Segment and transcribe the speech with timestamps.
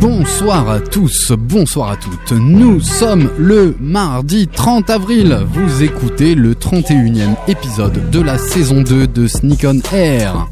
[0.00, 2.32] Bonsoir à tous, bonsoir à toutes.
[2.32, 5.38] Nous sommes le mardi 30 avril.
[5.46, 10.48] Vous écoutez le 31e épisode de la saison 2 de Sneak on Air.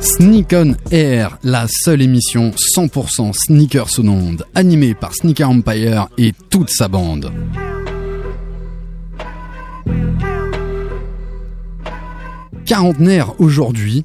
[0.00, 6.32] Sneak on Air, la seule émission 100% sneakers au monde, animée par Sneaker Empire et
[6.50, 7.32] toute sa bande.
[12.64, 14.04] Quarantenaire aujourd'hui,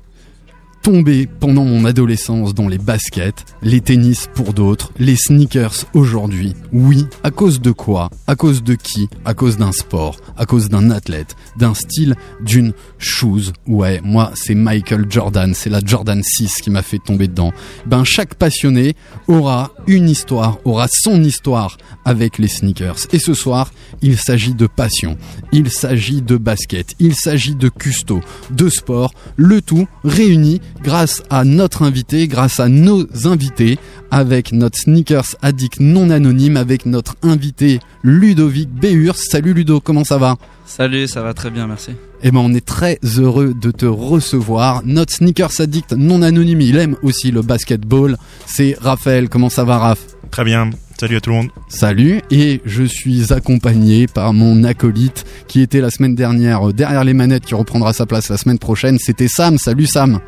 [0.83, 6.53] tombé pendant mon adolescence dans les baskets, les tennis pour d'autres, les sneakers aujourd'hui.
[6.73, 8.09] Oui, à cause de quoi?
[8.27, 9.07] À cause de qui?
[9.23, 13.53] À cause d'un sport, à cause d'un athlète, d'un style, d'une shoes.
[13.65, 17.53] Ouais, moi c'est Michael Jordan, c'est la Jordan 6 qui m'a fait tomber dedans.
[17.85, 18.95] Ben chaque passionné
[19.29, 23.07] aura une histoire, aura son histoire avec les sneakers.
[23.13, 25.17] Et ce soir, il s'agit de passion,
[25.53, 28.19] il s'agit de basket, il s'agit de custo,
[28.51, 33.79] de sport, le tout réuni grâce à notre invité, grâce à nos invités,
[34.11, 39.15] avec notre sneakers addict non anonyme, avec notre invité Ludovic Béhurs.
[39.15, 40.35] Salut Ludo, comment ça va?
[40.65, 41.91] Salut, ça va très bien, merci.
[42.21, 44.81] Eh ben on est très heureux de te recevoir.
[44.85, 48.17] Notre sneakers addict non anonyme, il aime aussi le basketball.
[48.45, 49.99] C'est Raphaël, comment ça va Raph?
[50.31, 50.69] Très bien.
[50.99, 51.49] Salut à tout le monde.
[51.67, 57.03] Salut, et je suis accompagné par mon acolyte qui était la semaine dernière euh, derrière
[57.03, 58.97] les manettes, qui reprendra sa place la semaine prochaine.
[58.99, 59.57] C'était Sam.
[59.57, 60.19] Salut Sam.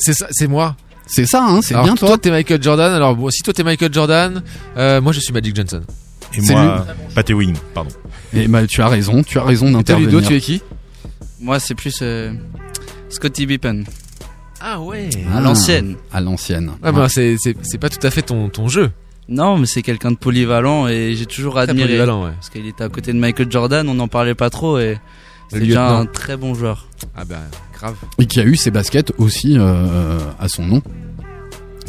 [0.00, 0.74] C'est ça, c'est moi.
[1.06, 2.08] C'est ça, hein, c'est Alors, bien toi.
[2.08, 2.18] toi.
[2.18, 2.92] t'es Michael Jordan.
[2.92, 4.42] Alors bon, si toi t'es Michael Jordan,
[4.76, 5.82] euh, moi je suis Magic Johnson.
[6.34, 7.90] Et C'est moi, Pat Ewing, pardon.
[8.32, 10.28] Et bah tu as raison, tu as raison Et toi Ludo, d'intervenir.
[10.28, 10.62] tu es qui?
[11.40, 12.32] Moi, c'est plus euh,
[13.08, 13.82] Scotty Pippen,
[14.60, 15.08] Ah ouais.
[15.32, 15.96] Ah, à l'ancienne.
[16.12, 16.70] À l'ancienne.
[16.82, 18.90] Ouais, bah, c'est c'est c'est pas tout à fait ton ton jeu.
[19.28, 21.86] Non, mais c'est quelqu'un de polyvalent et j'ai toujours Très admiré.
[21.88, 22.32] polyvalent, ouais.
[22.32, 24.98] Parce qu'il était à côté de Michael Jordan, on n'en parlait pas trop et
[25.50, 26.86] c'est déjà un très bon joueur.
[27.16, 27.40] Ah bah
[27.74, 27.94] grave.
[28.18, 30.82] Et qui a eu ses baskets aussi euh, à son nom,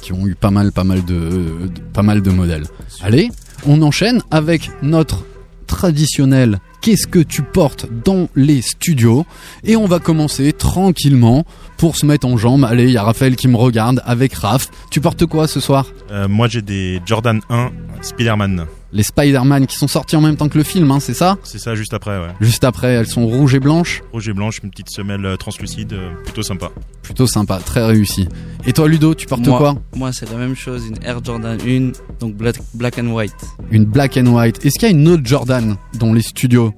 [0.01, 2.63] qui ont eu pas mal, pas mal de, de- pas mal de modèles.
[3.01, 3.29] Allez,
[3.65, 5.23] on enchaîne avec notre
[5.67, 6.59] traditionnel.
[6.81, 9.25] Qu'est-ce que tu portes dans les studios?
[9.63, 11.45] Et on va commencer tranquillement
[11.77, 12.65] pour se mettre en jambe.
[12.65, 14.67] Allez, il y a Raphaël qui me regarde avec Raph.
[14.89, 15.85] Tu portes quoi ce soir?
[16.09, 17.69] Euh, moi, j'ai des Jordan 1
[18.01, 18.65] Spider-Man.
[18.93, 21.37] Les Spider-Man qui sont sortis en même temps que le film, hein, c'est ça?
[21.43, 22.33] C'est ça, juste après, ouais.
[22.41, 24.01] Juste après, elles sont rouges et blanches.
[24.11, 26.71] Rouge et blanche, une petite semelle euh, translucide, euh, plutôt sympa.
[27.01, 28.27] Plutôt sympa, très réussi.
[28.65, 29.75] Et toi Ludo, tu portes moi, quoi?
[29.95, 33.33] Moi, c'est la même chose, une Air Jordan 1, donc black, black and white.
[33.71, 34.65] Une black and white.
[34.65, 36.73] Est-ce qu'il y a une autre Jordan dans les studios?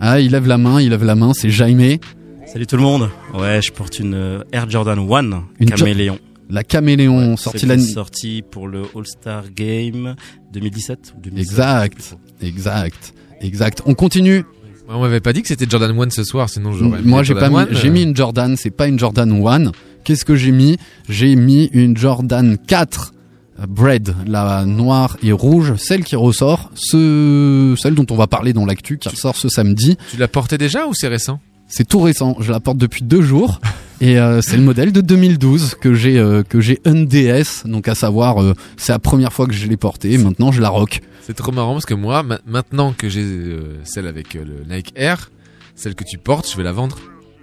[0.00, 1.98] Ah, il lève la main, il lève la main, c'est Jaime.
[2.46, 3.10] Salut tout le monde.
[3.34, 6.18] Ouais, je porte une euh, Air Jordan 1 Une caméléon.
[6.48, 7.82] La caméléon, Ouais, sortie l'année.
[7.82, 10.14] sortie pour le All-Star Game
[10.52, 11.50] 2017 ou 2016.
[11.52, 13.82] Exact, exact, exact.
[13.86, 14.44] On continue.
[14.88, 17.02] On m'avait pas dit que c'était Jordan 1 ce soir, sinon j'aurais.
[17.02, 18.98] Moi, mis j'ai pas Jordan mis, 1, j'ai euh, mis une Jordan, c'est pas une
[18.98, 19.72] Jordan 1.
[20.04, 20.76] Qu'est-ce que j'ai mis?
[21.08, 23.12] J'ai mis une Jordan 4
[23.58, 28.52] euh, Bread, la noire et rouge, celle qui ressort, ce, celle dont on va parler
[28.52, 29.96] dans l'actu, qui ressort ce samedi.
[30.12, 31.40] Tu l'as porté déjà ou c'est récent?
[31.66, 32.36] C'est tout récent.
[32.38, 33.60] Je la porte depuis deux jours.
[34.00, 37.94] Et euh, c'est le modèle de 2012 que j'ai euh, que j'ai NDS, donc à
[37.94, 40.18] savoir euh, c'est la première fois que je l'ai portée.
[40.18, 41.00] Maintenant je la rock.
[41.22, 44.74] C'est trop marrant parce que moi, ma- maintenant que j'ai euh, celle avec euh, le
[44.74, 45.30] Nike Air,
[45.74, 46.98] celle que tu portes, je vais la vendre.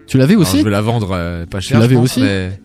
[0.08, 1.80] Tu l'avais aussi Je vais la vendre euh, pas cher.
[1.80, 2.60] l'avais je pense, aussi mais-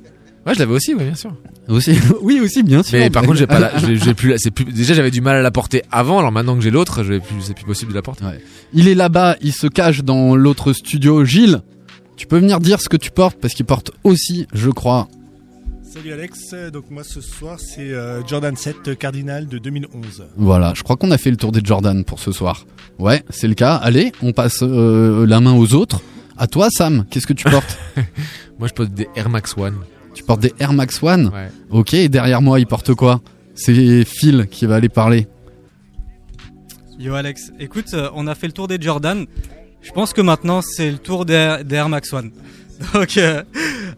[0.47, 1.35] Ouais, je l'avais aussi, ouais, bien sûr.
[1.69, 1.93] Aussi,
[2.23, 2.99] oui aussi bien sûr.
[2.99, 3.69] Mais par contre, j'ai pas la,
[4.17, 6.71] plus, c'est plus, déjà j'avais du mal à la porter avant, alors maintenant que j'ai
[6.71, 8.25] l'autre, je plus, c'est plus possible de la porter.
[8.73, 11.25] Il est là-bas, il se cache dans l'autre studio.
[11.25, 11.61] Gilles,
[12.19, 15.09] tu peux venir dire ce que tu portes parce qu'il porte aussi, je crois.
[15.83, 20.27] Salut Alex, donc moi ce soir c'est euh, Jordan 7 Cardinal de 2011.
[20.37, 22.67] Voilà, je crois qu'on a fait le tour des Jordan pour ce soir.
[22.99, 23.77] Ouais, c'est le cas.
[23.77, 26.03] Allez, on passe euh, la main aux autres.
[26.37, 27.79] À toi, Sam, qu'est-ce que tu portes?
[28.59, 29.77] Moi, je porte des Air Max One.
[30.15, 31.29] Tu portes des Air Max One?
[31.29, 31.49] Ouais.
[31.71, 33.21] Ok, et derrière moi, il porte quoi?
[33.55, 35.27] C'est Phil qui va aller parler.
[36.99, 39.25] Yo Alex, écoute, euh, on a fait le tour des Jordan.
[39.83, 42.31] Je pense que maintenant c'est le tour des, des Air Max One.
[42.95, 43.43] Donc euh,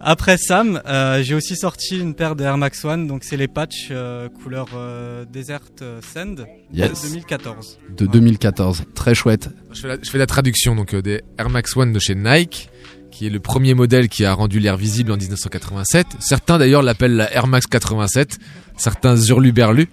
[0.01, 3.47] après Sam, euh, j'ai aussi sorti une paire de Air Max One, donc c'est les
[3.49, 7.03] patchs euh, couleur euh, Desert euh, Sand Yes.
[7.03, 7.79] de 2014.
[7.95, 8.85] De 2014.
[8.95, 9.51] Très chouette.
[9.73, 12.15] Je fais la, je fais la traduction donc euh, des Air Max One de chez
[12.15, 12.71] Nike,
[13.11, 16.07] qui est le premier modèle qui a rendu l'air visible en 1987.
[16.21, 18.39] Certains d'ailleurs l'appellent la Air Max 87,
[18.79, 19.89] certains hurluberlus.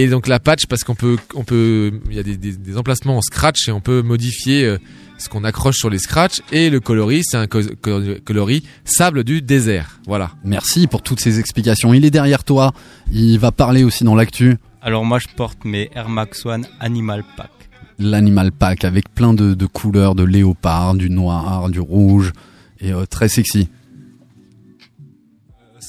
[0.00, 2.76] Et donc la patch parce qu'on peut, on peut, il y a des, des- des
[2.78, 4.78] emplacements en scratch et on peut modifier euh,
[5.18, 6.40] ce qu'on accroche sur les scratchs.
[6.52, 9.98] Et le coloris, c'est un co- co- coloris sable du désert.
[10.06, 10.30] Voilà.
[10.44, 11.92] Merci pour toutes ces explications.
[11.94, 12.72] Il est derrière toi.
[13.10, 14.56] Il va parler aussi dans l'actu.
[14.82, 17.50] Alors moi je porte mes Air Max One Animal Pack.
[17.98, 22.32] L'animal pack avec plein de, de couleurs, de léopard, du noir, du rouge
[22.80, 23.68] et euh, très sexy.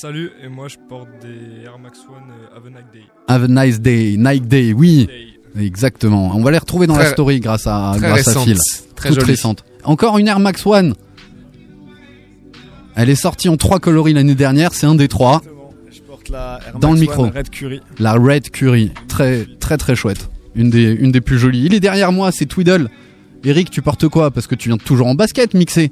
[0.01, 3.03] Salut, et moi je porte des Air Max One euh, Have a Nice Day.
[3.27, 5.09] Have a nice day, Nike Day, oui,
[5.59, 6.31] exactement.
[6.33, 8.57] On va les retrouver dans la story grâce à très grâce à Phil.
[8.95, 9.31] très Toute jolie.
[9.31, 9.65] récente.
[9.83, 10.93] Encore une Air Max One.
[12.95, 15.41] Elle est sortie en trois coloris l'année dernière, c'est un des trois.
[15.91, 17.23] Je porte la Air Dans Max le micro.
[17.25, 17.81] One Red Curry.
[17.99, 20.29] La Red Curry, très très très chouette.
[20.55, 21.65] Une des une des plus jolies.
[21.65, 22.87] Il est derrière moi, c'est Twiddle.
[23.43, 24.31] Eric, tu portes quoi?
[24.31, 25.91] Parce que tu viens toujours en basket mixé.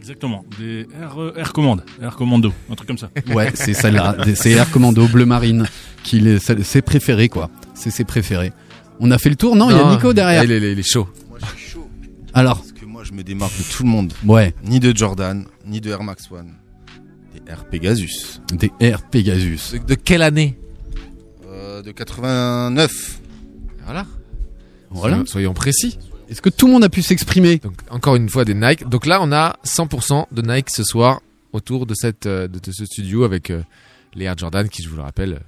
[0.00, 3.10] Exactement, des Air, euh, Air Command, Air Commando, un truc comme ça.
[3.34, 4.16] Ouais, c'est celle-là.
[4.34, 5.66] C'est Air Commando bleu marine.
[6.02, 7.50] Qui est c'est ses préférés quoi.
[7.74, 8.52] C'est ses préférés.
[8.98, 9.68] On a fait le tour, non?
[9.70, 10.42] Il y a Nico derrière.
[10.44, 11.06] il est- il est- il est chaud.
[12.32, 14.12] Alors, Parce que moi, je me démarque de tout le monde.
[14.24, 16.54] ouais, Ni de Jordan, ni de Air Max One.
[17.34, 18.40] Des Air Pegasus.
[18.54, 19.72] des Air Pegasus.
[19.72, 20.56] De, de quelle année?
[21.46, 23.20] Euh, de 89.
[23.84, 24.06] Voilà.
[24.90, 25.14] Voilà.
[25.16, 25.98] Soyons, soyons précis.
[26.30, 28.88] Est-ce que tout le monde a pu s'exprimer Donc encore une fois des Nike.
[28.88, 31.20] Donc là on a 100% de Nike ce soir
[31.52, 33.62] autour de cette euh, de, de ce studio avec euh,
[34.14, 35.38] les Air Jordan qui je vous le rappelle euh,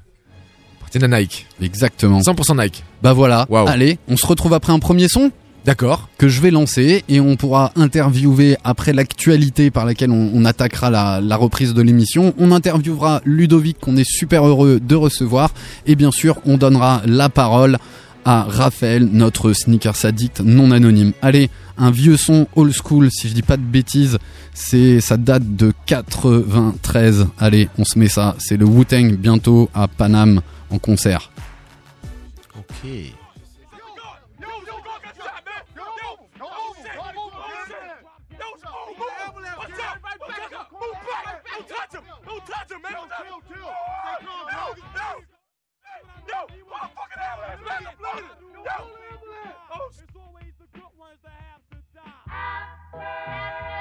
[0.79, 1.47] appartiennent à Nike.
[1.63, 2.19] Exactement.
[2.19, 2.83] 100% Nike.
[3.01, 3.47] Bah voilà.
[3.69, 5.31] Allez, on se retrouve après un premier son
[5.65, 6.09] D'accord.
[6.19, 10.91] que je vais lancer et on pourra interviewer après l'actualité par laquelle on, on attaquera
[10.91, 12.35] la, la reprise de l'émission.
[12.39, 15.55] On interviewera Ludovic qu'on est super heureux de recevoir
[15.87, 17.79] et bien sûr on donnera la parole
[18.25, 21.13] à Raphaël, notre sneakers addict non anonyme.
[21.23, 24.19] Allez, un vieux son old school, si je dis pas de bêtises,
[24.55, 27.27] c'est ça date de 93.
[27.39, 28.37] Allez, on se met ça.
[28.39, 30.41] C'est le Wu-Tang bientôt à Paname
[30.71, 31.31] en concert.
[52.95, 53.72] Happy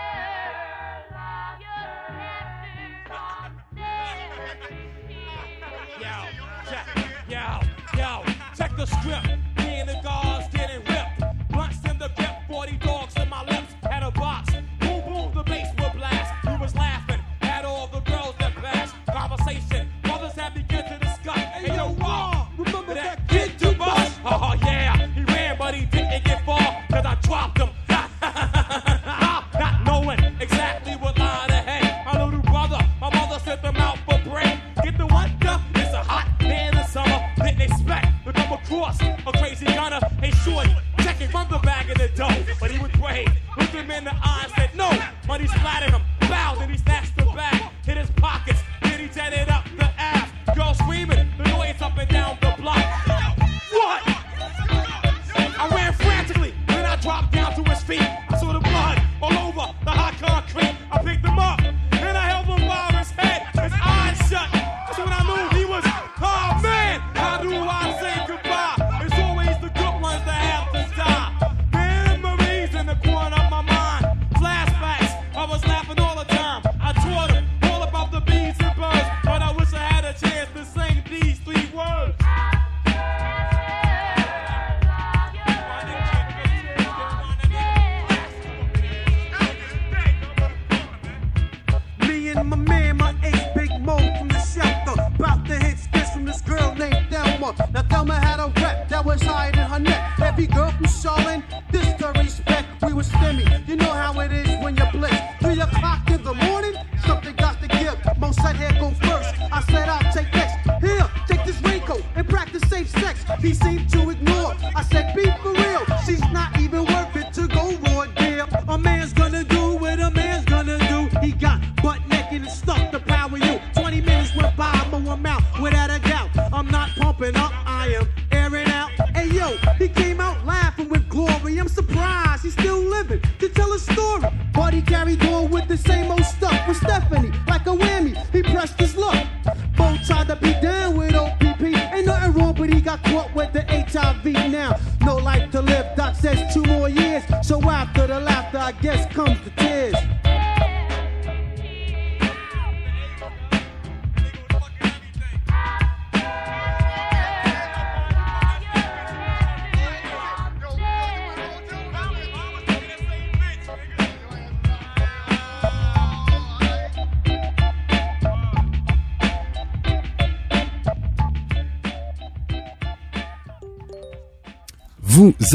[45.32, 46.11] money's flat them.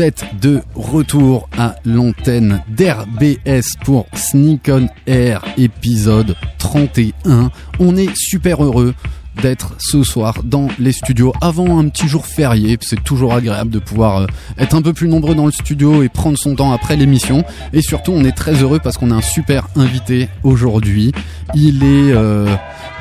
[0.00, 7.50] Êtes de retour à l'antenne d'RBS pour Sneak on Air épisode 31.
[7.78, 8.94] On est super heureux
[9.42, 12.76] d'être ce soir dans les studios avant un petit jour férié.
[12.80, 14.26] C'est toujours agréable de pouvoir euh,
[14.58, 17.44] être un peu plus nombreux dans le studio et prendre son temps après l'émission.
[17.72, 21.12] Et surtout, on est très heureux parce qu'on a un super invité aujourd'hui.
[21.54, 22.12] Il est...
[22.12, 22.54] euh,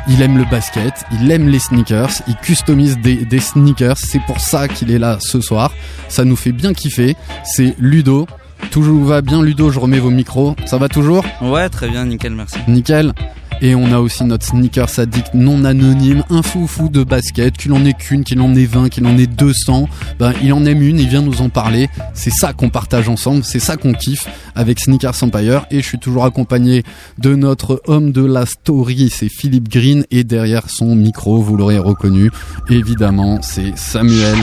[0.08, 4.40] il aime le basket, il aime les sneakers, il customise des, des sneakers, c'est pour
[4.40, 5.72] ça qu'il est là ce soir.
[6.10, 7.16] Ça nous fait bien kiffer.
[7.44, 8.28] C'est Ludo.
[8.72, 10.56] Toujours va bien Ludo, je remets vos micros.
[10.66, 11.26] Ça va toujours?
[11.42, 12.58] Ouais, très bien, nickel, merci.
[12.68, 13.14] Nickel.
[13.62, 17.86] Et on a aussi notre sneakers addict non anonyme, un foufou de basket, qu'il en
[17.86, 19.88] ait qu'une, qu'il en ait 20, qu'il en ait 200.
[20.20, 21.90] Ben, il en aime une, il vient nous en parler.
[22.14, 25.66] C'est ça qu'on partage ensemble, c'est ça qu'on kiffe avec Sneakers Empire.
[25.72, 26.84] Et je suis toujours accompagné
[27.18, 30.06] de notre homme de la story, c'est Philippe Green.
[30.12, 32.32] Et derrière son micro, vous l'aurez reconnu,
[32.70, 34.38] évidemment, c'est Samuel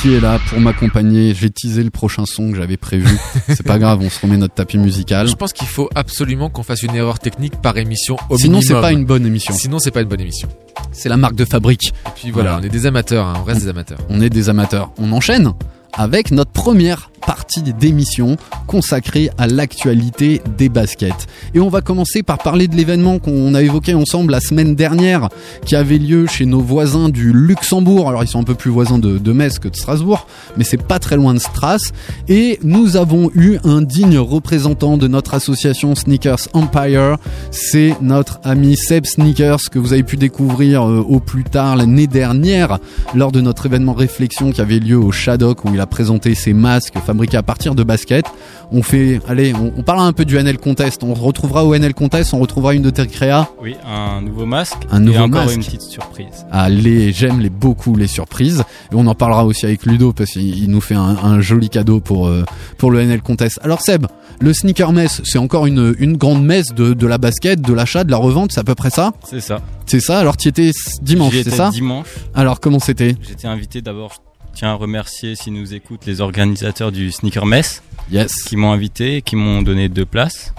[0.00, 1.34] qui est là pour m'accompagner.
[1.34, 3.08] J'ai teasé le prochain son que j'avais prévu.
[3.48, 5.28] c'est pas grave, on se remet notre tapis musical.
[5.28, 8.80] Je pense qu'il faut absolument qu'on fasse une erreur technique par émission au Sinon, c'est
[8.80, 9.54] pas une bonne émission.
[9.54, 10.48] Sinon, c'est pas une bonne émission.
[10.92, 11.92] C'est la marque de fabrique.
[12.06, 13.98] Et puis voilà, on est des amateurs, hein, on reste des amateurs.
[14.08, 14.92] On est des amateurs.
[14.98, 15.52] On enchaîne
[15.96, 18.36] avec notre première partie d'émission
[18.66, 21.26] consacrée à l'actualité des baskets.
[21.54, 25.28] Et on va commencer par parler de l'événement qu'on a évoqué ensemble la semaine dernière,
[25.64, 28.08] qui avait lieu chez nos voisins du Luxembourg.
[28.08, 30.98] Alors ils sont un peu plus voisins de, Metz que de Strasbourg, mais c'est pas
[30.98, 31.92] très loin de Stras.
[32.28, 37.16] Et nous avons eu un digne représentant de notre association Sneakers Empire.
[37.50, 42.06] C'est notre ami Seb Sneakers que vous avez pu découvrir euh, au plus tard l'année
[42.06, 42.78] dernière
[43.14, 46.52] lors de notre événement réflexion qui avait lieu au Shadok où il a présenté ses
[46.52, 48.26] masques fabriqués à partir de baskets.
[48.72, 51.02] On fait, allez, on, on parle un peu du NL Contest.
[51.04, 53.48] On retrouvera au NL Contest, on retrouvera une de tes créas.
[53.62, 54.78] Oui, un nouveau masque.
[54.90, 55.56] Un et nouveau encore masque.
[55.56, 56.46] une petite surprise.
[56.50, 58.64] Ah, les, j'aime les beaucoup les surprises.
[58.92, 61.68] Et on en parlera aussi avec Ludo parce qu'il il nous fait un, un joli
[61.68, 62.44] cadeau pour, euh,
[62.78, 63.58] pour le NL Contest.
[63.62, 64.06] Alors Seb,
[64.40, 68.04] le Sneaker Mess, c'est encore une, une grande messe de, de la basket, de l'achat,
[68.04, 69.12] de la revente, c'est à peu près ça?
[69.28, 69.60] C'est ça.
[69.86, 70.70] C'est ça, alors tu étais
[71.02, 71.70] dimanche, c'est ça?
[71.70, 72.08] dimanche.
[72.34, 73.16] Alors comment c'était?
[73.22, 74.23] J'étais invité d'abord.
[74.54, 77.82] Je tiens à remercier, si nous écoutent, les organisateurs du Sneaker Mess.
[78.12, 78.44] Yes.
[78.44, 80.54] Qui m'ont invité et qui m'ont donné deux places.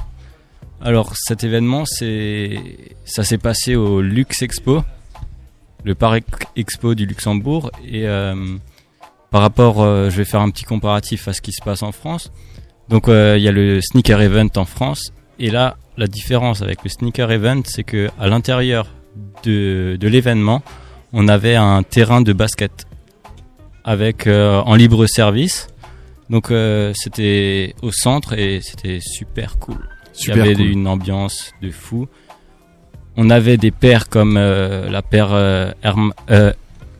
[0.81, 2.59] Alors cet événement, c'est,
[3.05, 4.83] ça s'est passé au Lux Expo,
[5.85, 7.71] le Parc Expo du Luxembourg.
[7.87, 8.57] Et euh,
[9.31, 11.93] par rapport, euh, je vais faire un petit comparatif à ce qui se passe en
[11.93, 12.33] France.
[12.89, 15.13] Donc euh, il y a le Sneaker Event en France.
[15.39, 18.87] Et là, la différence avec le Sneaker Event, c'est que à l'intérieur
[19.43, 20.63] de, de l'événement,
[21.13, 22.87] on avait un terrain de basket
[23.85, 25.67] avec euh, en libre service.
[26.29, 29.87] Donc euh, c'était au centre et c'était super cool.
[30.11, 30.65] Super Il y avait cool.
[30.65, 32.07] une ambiance de fou.
[33.15, 35.33] On avait des paires comme euh, la paire
[35.83, 35.95] Air,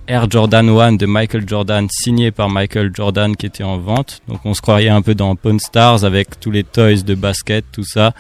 [0.07, 4.21] Air Jordan 1 de Michael Jordan signée par Michael Jordan qui était en vente.
[4.27, 7.65] Donc on se croyait un peu dans Pawn Stars avec tous les toys de basket,
[7.71, 8.13] tout ça.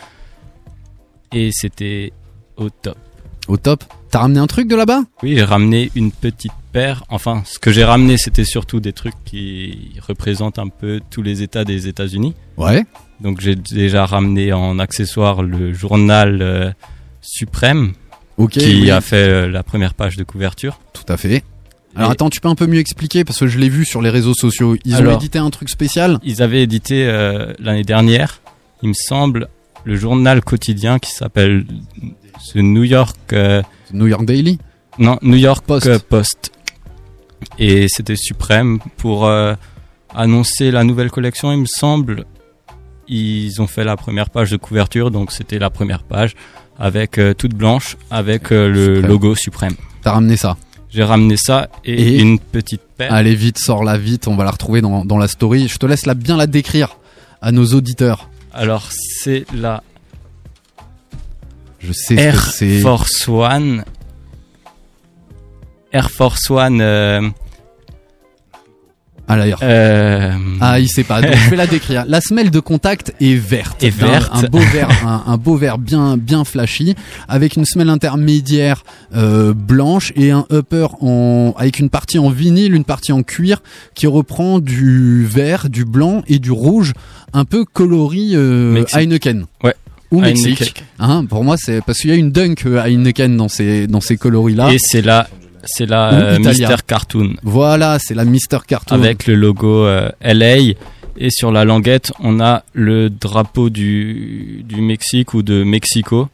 [1.31, 2.11] Et c'était
[2.57, 2.97] au top.
[3.47, 3.83] Au top.
[4.09, 5.01] T'as ramené un truc de là-bas?
[5.21, 6.51] Oui, j'ai ramené une petite
[7.09, 11.41] Enfin, ce que j'ai ramené, c'était surtout des trucs qui représentent un peu tous les
[11.41, 12.33] États des États-Unis.
[12.57, 12.85] Ouais.
[13.21, 16.71] Donc j'ai déjà ramené en accessoire le journal euh,
[17.21, 17.93] Suprême,
[18.51, 18.91] qui oui.
[18.91, 20.79] a fait euh, la première page de couverture.
[20.93, 21.43] Tout à fait.
[21.95, 24.01] Alors Et- attends, tu peux un peu mieux expliquer parce que je l'ai vu sur
[24.01, 24.75] les réseaux sociaux.
[24.83, 26.19] Ils ont Alors, édité un truc spécial?
[26.23, 28.41] Ils avaient édité euh, l'année dernière,
[28.83, 29.47] il me semble,
[29.85, 31.65] le journal quotidien qui s'appelle
[32.53, 33.33] The New York.
[33.93, 34.59] New York Daily?
[34.99, 35.97] Non, New York Post.
[36.09, 36.51] Post.
[37.59, 39.53] Et c'était suprême pour euh,
[40.13, 42.25] annoncer la nouvelle collection, il me semble.
[43.07, 46.35] Ils ont fait la première page de couverture, donc c'était la première page
[46.79, 49.11] avec euh, toute blanche avec euh, le Suprême.
[49.11, 49.75] logo suprême.
[50.01, 50.57] T'as ramené ça
[50.89, 53.13] J'ai ramené ça et, Et une petite paire.
[53.13, 55.67] Allez vite, sors-la vite, on va la retrouver dans, dans la story.
[55.67, 56.97] Je te laisse la, bien la décrire
[57.41, 58.29] à nos auditeurs.
[58.53, 59.83] Alors c'est la
[61.79, 62.79] Je sais Air ce que c'est.
[62.79, 63.83] Force One.
[65.95, 66.79] Air Force One.
[66.81, 67.21] euh,
[69.27, 71.21] à l'air Euh, Ah, il sait pas.
[71.21, 72.03] Donc je vais la décrire.
[72.07, 73.81] La semelle de contact est verte.
[73.81, 74.29] Est Un- verte.
[74.33, 76.95] Un, beau vert, un, un beau vert bien bien flashy,
[77.29, 78.83] avec une semelle intermédiaire
[79.15, 83.63] euh, blanche et un upper en avec une partie en vinyle, une partie en cuir
[83.95, 86.91] qui reprend du vert, du blanc et du rouge,
[87.33, 88.83] un peu coloris euh.
[88.93, 89.45] Heineken.
[89.63, 89.73] Ouais.
[90.11, 90.19] Ou.
[90.21, 90.83] Mexique.
[90.99, 94.01] Hein, pour moi, c'est parce qu'il y a une dunk euh, Heineken dans ces dans
[94.01, 94.71] ces coloris là.
[94.71, 95.27] Et c'est la,
[95.65, 96.39] c'est la euh.
[96.39, 98.95] Mister Cartoon Voilà, c'est la Mister Cartoon.
[98.95, 100.57] avec le logo euh, LA
[101.17, 106.29] et sur la languette on a le drapeau du, du Mexique ou de Mexico.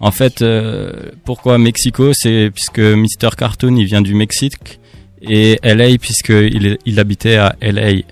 [0.00, 0.92] En fait, euh,
[1.24, 2.10] pourquoi Mexico?
[2.12, 4.80] C'est puisque Mister Cartoon il vient du Mexique
[5.20, 8.02] et LA puisque il, habitait à LA.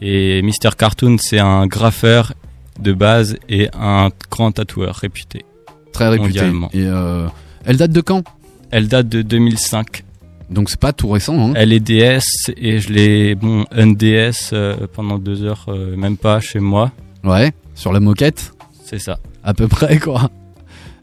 [0.00, 2.34] Et Mister Cartoon c'est un graffeur
[2.80, 5.44] de base et un grand tatoueur réputé.
[5.92, 6.40] très réputé.
[6.72, 7.26] Et euh,
[7.64, 8.24] elle date de quand?
[8.70, 10.04] Elle date de 2005.
[10.50, 11.50] Donc c'est pas tout récent.
[11.50, 11.52] Hein.
[11.56, 12.22] Elle est DS
[12.56, 16.90] et je l'ai bon un DS euh, pendant deux heures, euh, même pas chez moi.
[17.24, 18.52] Ouais, sur la moquette,
[18.84, 19.18] C'est ça.
[19.44, 20.30] à peu près quoi.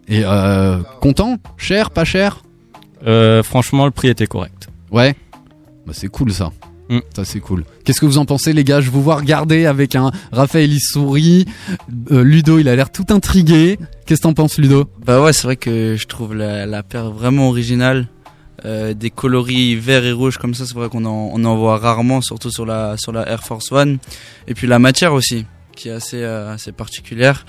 [0.07, 1.38] Et euh, content?
[1.57, 1.91] Cher?
[1.91, 2.43] Pas cher?
[3.05, 4.67] Euh, franchement, le prix était correct.
[4.91, 5.15] Ouais.
[5.86, 6.51] Bah c'est cool ça.
[6.89, 7.00] Mm.
[7.15, 7.63] Ça c'est cool.
[7.84, 8.80] Qu'est-ce que vous en pensez les gars?
[8.82, 11.46] Je vous vois regarder avec un Raphaël il sourit,
[12.12, 13.77] Euh, Ludo il a l'air tout intrigué.
[14.06, 14.86] Qu'est-ce que t'en penses Ludo?
[15.06, 18.08] Bah ouais, c'est vrai que je trouve la, la paire vraiment originale.
[18.63, 21.77] Euh, des coloris verts et rouges comme ça, c'est vrai qu'on en, on en voit
[21.77, 23.98] rarement, surtout sur la, sur la Air Force One.
[24.48, 27.46] Et puis la matière aussi, qui est assez, euh, assez particulière.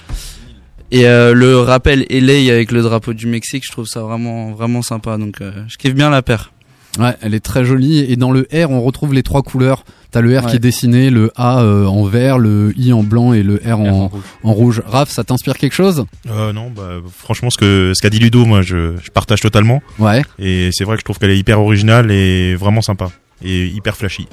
[0.90, 4.82] Et euh, le rappel LA avec le drapeau du Mexique, je trouve ça vraiment, vraiment
[4.82, 5.16] sympa.
[5.16, 6.52] Donc euh, je kiffe bien la paire.
[6.98, 9.84] Ouais, elle est très jolie et dans le R on retrouve les trois couleurs.
[10.10, 13.34] T'as le R qui est dessiné, le A euh, en vert, le I en blanc
[13.34, 14.22] et le R en, rouge.
[14.44, 14.82] en rouge.
[14.86, 16.06] Raph, ça t'inspire quelque chose?
[16.30, 19.82] Euh, non, bah, franchement, ce que ce qu'a dit Ludo, moi, je, je partage totalement.
[19.98, 20.22] Ouais.
[20.38, 23.10] Et c'est vrai que je trouve qu'elle est hyper originale et vraiment sympa
[23.44, 24.26] et hyper flashy.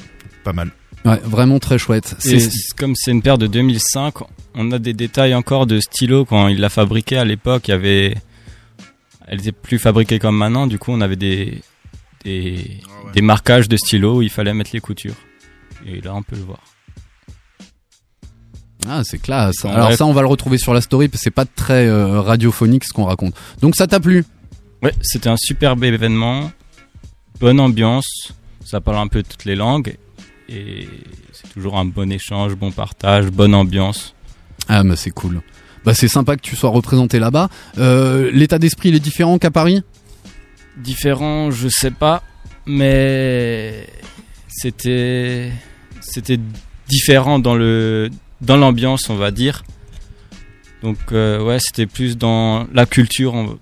[0.45, 0.69] Pas mal.
[1.05, 2.15] Ouais, vraiment très chouette.
[2.25, 2.37] Et
[2.77, 4.13] comme c'est une paire de 2005,
[4.55, 7.67] on a des détails encore de stylo quand il l'a fabriquée à l'époque.
[7.67, 8.15] Il y avait,
[9.27, 10.65] elle était plus fabriquée comme maintenant.
[10.65, 11.61] Du coup, on avait des
[12.23, 12.81] des,
[13.13, 15.15] des marquages de stylo où il fallait mettre les coutures.
[15.85, 16.59] Et là, on peut le voir.
[18.87, 19.63] Ah, c'est classe.
[19.63, 19.71] Ouais.
[19.71, 22.19] Alors ça, on va le retrouver sur la story, parce que c'est pas très euh,
[22.19, 23.33] radiophonique ce qu'on raconte.
[23.61, 24.25] Donc ça t'a plu?
[24.81, 26.51] Ouais, c'était un superbe événement,
[27.39, 28.33] bonne ambiance,
[28.65, 29.97] ça parle un peu toutes les langues
[30.49, 30.89] et
[31.31, 34.13] c'est toujours un bon échange, bon partage, bonne ambiance.
[34.67, 35.41] Ah, mais c'est cool.
[35.85, 37.49] Bah c'est sympa que tu sois représenté là-bas.
[37.77, 39.83] Euh, L'état d'esprit, il est différent qu'à Paris?
[40.77, 42.23] Différent, je sais pas,
[42.65, 43.87] mais
[44.49, 45.51] c'était
[46.01, 46.39] c'était
[46.89, 48.09] différent dans le
[48.41, 49.63] dans l'ambiance, on va dire.
[50.81, 53.57] Donc euh, ouais, c'était plus dans la culture, on-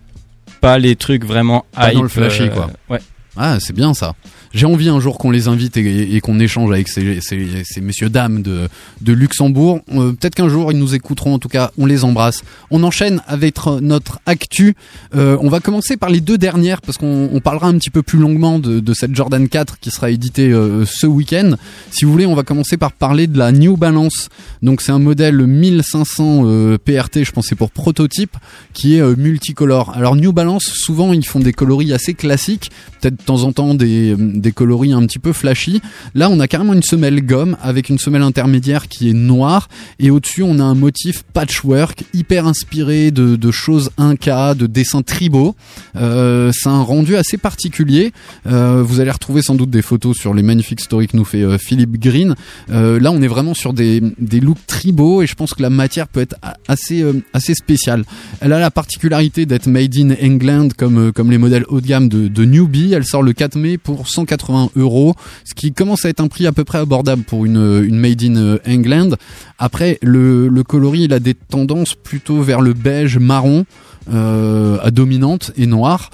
[0.61, 1.95] pas les trucs vraiment Pas hype.
[1.95, 2.69] dans le flashy, euh, quoi.
[2.89, 2.99] Ouais.
[3.35, 4.15] Ah, c'est bien ça.
[4.53, 8.69] J'ai envie un jour qu'on les invite et, qu'on échange avec ces, messieurs dames de,
[9.11, 9.81] Luxembourg.
[9.93, 11.35] Euh, Peut-être qu'un jour ils nous écouteront.
[11.35, 12.43] En tout cas, on les embrasse.
[12.69, 14.75] On enchaîne avec tr- notre actu.
[15.15, 18.01] Euh, on va commencer par les deux dernières parce qu'on on parlera un petit peu
[18.01, 21.55] plus longuement de, cette Jordan 4 qui sera éditée euh, ce week-end.
[21.91, 24.29] Si vous voulez, on va commencer par parler de la New Balance.
[24.61, 28.35] Donc c'est un modèle 1500 euh, PRT, je pense c'est pour prototype,
[28.73, 29.93] qui est multicolore.
[29.95, 33.73] Alors New Balance, souvent ils font des coloris assez classiques, peut-être de temps en temps
[33.73, 35.81] des, des coloris un petit peu flashy.
[36.15, 40.09] Là, on a carrément une semelle gomme avec une semelle intermédiaire qui est noire et
[40.09, 45.55] au-dessus on a un motif patchwork hyper inspiré de, de choses inca, de dessins tribaux.
[45.95, 48.11] Euh, c'est un rendu assez particulier.
[48.47, 51.43] Euh, vous allez retrouver sans doute des photos sur les magnifiques stories que nous fait
[51.43, 52.35] euh, Philippe Green.
[52.69, 54.01] Euh, là, on est vraiment sur des,
[54.41, 56.35] looks tribaux et je pense que la matière peut être
[56.67, 58.03] assez, assez spéciale.
[58.39, 62.09] Elle a la particularité d'être made in England comme, comme les modèles haut de gamme
[62.09, 62.93] de, de Newbie.
[62.93, 66.47] Elle sort le 4 mai pour 180 euros, ce qui commence à être un prix
[66.47, 69.11] à peu près abordable pour une, made in euh, England.
[69.59, 73.65] Après, le, coloris, il a des tendances plutôt vers le beige marron,
[74.13, 76.09] euh, à dominante et noir.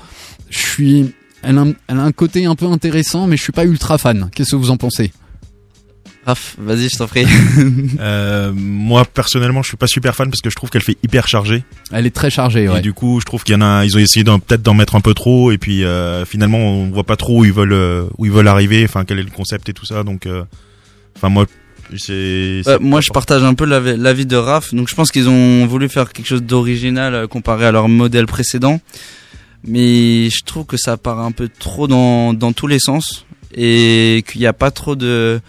[0.49, 4.29] Je suis, elle a, un- côté un peu intéressant, mais je suis pas ultra fan.
[4.33, 5.11] Qu'est-ce que vous en pensez?
[6.27, 7.25] Raph, vas-y, je t'en prie.
[7.99, 11.27] Euh, moi personnellement, je suis pas super fan parce que je trouve qu'elle fait hyper
[11.27, 11.63] chargée.
[11.91, 12.79] Elle est très chargée, ouais.
[12.79, 14.73] Et du coup, je trouve qu'il y en a, ils ont essayé d'en- peut-être d'en
[14.73, 17.71] mettre un peu trop et puis euh, finalement, on voit pas trop où ils veulent
[17.73, 18.83] euh, où ils veulent arriver.
[18.83, 20.03] Enfin, quel est le concept et tout ça.
[20.03, 20.43] Donc, euh,
[21.15, 21.45] enfin moi,
[21.95, 22.61] c'est.
[22.63, 24.73] c'est Ouais, moi, je partage un peu l'avi l'avis de Raph.
[24.73, 28.25] Donc, je pense qu'ils ont voulu faire quelque chose d'original euh, comparé à leur modèle
[28.27, 28.81] précédent.
[29.63, 34.23] Mais je trouve que ça part un peu trop dans, dans tous les sens et
[34.29, 35.39] qu'il n'y a pas trop de,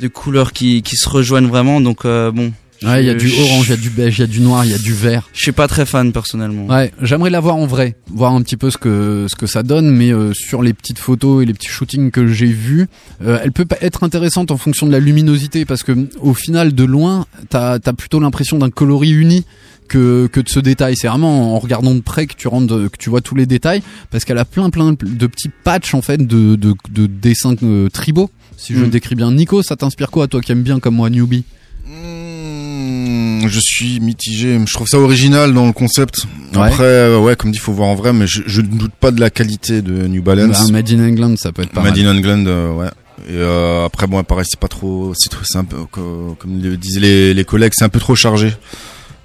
[0.00, 1.80] de couleurs qui, qui se rejoignent vraiment.
[1.80, 4.20] Donc, euh, bon, Ouais, il y a du orange, il y a du beige, il
[4.22, 5.28] y a du noir, il y a du vert.
[5.34, 6.66] Je suis pas très fan personnellement.
[6.66, 9.62] Ouais, j'aimerais la voir en vrai, voir un petit peu ce que ce que ça
[9.62, 12.88] donne, mais euh, sur les petites photos et les petits shootings que j'ai vus,
[13.22, 16.84] euh, elle peut être intéressante en fonction de la luminosité, parce que au final, de
[16.84, 19.44] loin, t'as as plutôt l'impression d'un coloris uni
[19.90, 20.94] que que de ce détail.
[20.96, 23.82] C'est vraiment en regardant de près que tu rentres, que tu vois tous les détails,
[24.10, 27.88] parce qu'elle a plein plein de petits patchs en fait de de, de dessins euh,
[27.90, 28.30] tribaux.
[28.56, 28.90] Si je Mm.
[28.90, 31.44] décris bien, Nico, ça t'inspire quoi, toi qui aimes bien comme moi, newbie?
[31.86, 34.58] Hmm, Je suis mitigé.
[34.66, 36.26] Je trouve ça original dans le concept.
[36.54, 36.60] Ouais.
[36.62, 39.20] Après, euh, ouais, comme dit, faut voir en vrai, mais je, ne doute pas de
[39.20, 40.66] la qualité de New Balance.
[40.66, 42.06] Bah, Made in England, ça peut être pas Made mal.
[42.06, 42.88] in England, euh, ouais.
[43.28, 47.00] Et euh, après, bon, pareil, c'est pas trop, c'est un peu, co- comme le disaient
[47.00, 48.52] les, les collègues, c'est un peu trop chargé.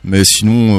[0.05, 0.75] Mais sinon,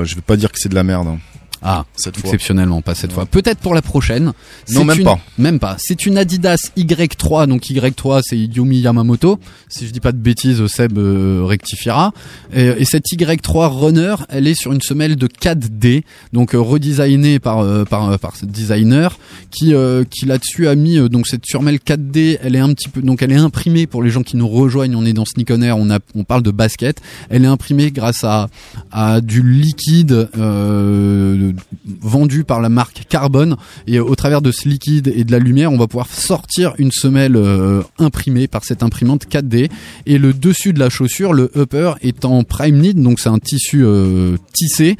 [0.00, 1.06] euh, je vais pas dire que c'est de la merde.
[1.08, 1.18] hein.
[1.66, 2.24] Ah, Cette fois.
[2.28, 3.24] exceptionnellement, pas cette fois.
[3.24, 4.32] Peut-être pour la prochaine.
[4.70, 5.18] Non, même une- pas.
[5.38, 5.76] Même pas.
[5.78, 9.38] C'est une Adidas Y3, donc Y3 c'est Yumi Yamamoto.
[9.70, 12.12] Si je dis pas de bêtises, Seb euh, rectifiera.
[12.54, 16.02] Et, et cette Y3 Runner, elle est sur une semelle de 4D,
[16.34, 19.18] donc euh, redesignée par euh, par euh, par ce designer
[19.50, 22.38] qui euh, qui là-dessus a mis euh, donc cette semelle 4D.
[22.42, 24.96] Elle est un petit peu donc elle est imprimée pour les gens qui nous rejoignent.
[24.96, 27.00] On est dans Sneak on Air, on a on parle de basket.
[27.30, 28.48] Elle est imprimée grâce à
[28.92, 31.52] à du liquide euh,
[32.00, 33.56] vendu par la marque Carbon.
[33.86, 36.74] Et euh, au travers de ce liquide et de la lumière on va pouvoir sortir
[36.78, 39.70] une semelle euh, imprimée par cette imprimante 4D
[40.06, 42.94] et le dessus de la chaussure le upper est en prime knit.
[42.94, 44.96] Donc c'est un tissu euh, tissé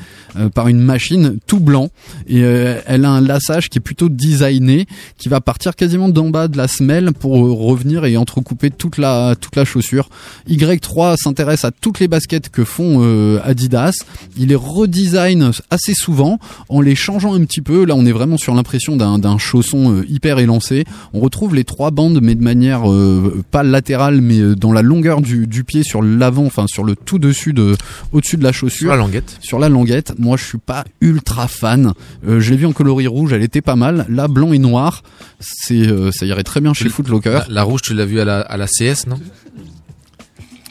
[0.54, 1.90] par une machine tout blanc.
[2.26, 4.86] Et elle a un lassage qui est plutôt designé
[5.16, 9.36] qui va partir quasiment d'en bas de la semelle pour revenir et entrecouper toute la
[9.40, 10.08] toute la chaussure.
[10.48, 13.00] Y3 s'intéresse à toutes les baskets que font
[13.44, 14.04] Adidas.
[14.36, 16.38] Il les redesign assez souvent
[16.68, 17.84] en les changeant un petit peu.
[17.84, 20.84] Là, on est vraiment sur l'impression d'un chausson euh, hyper élancé.
[21.12, 24.82] On retrouve les trois bandes, mais de manière euh, pas latérale, mais euh, dans la
[24.82, 27.76] longueur du, du pied, sur l'avant, enfin sur le tout dessus de,
[28.12, 28.88] au-dessus de la chaussure.
[28.88, 29.38] Sur la languette.
[29.40, 30.14] Sur la languette.
[30.18, 31.92] Moi, je suis pas ultra fan.
[32.26, 34.06] Euh, je l'ai vu en coloris rouge, elle était pas mal.
[34.08, 35.02] Là, blanc et noir,
[35.40, 37.40] c'est, euh, ça irait très bien chez Footlocker.
[37.48, 39.18] La, la rouge, tu l'as vue à la, à la CS, non?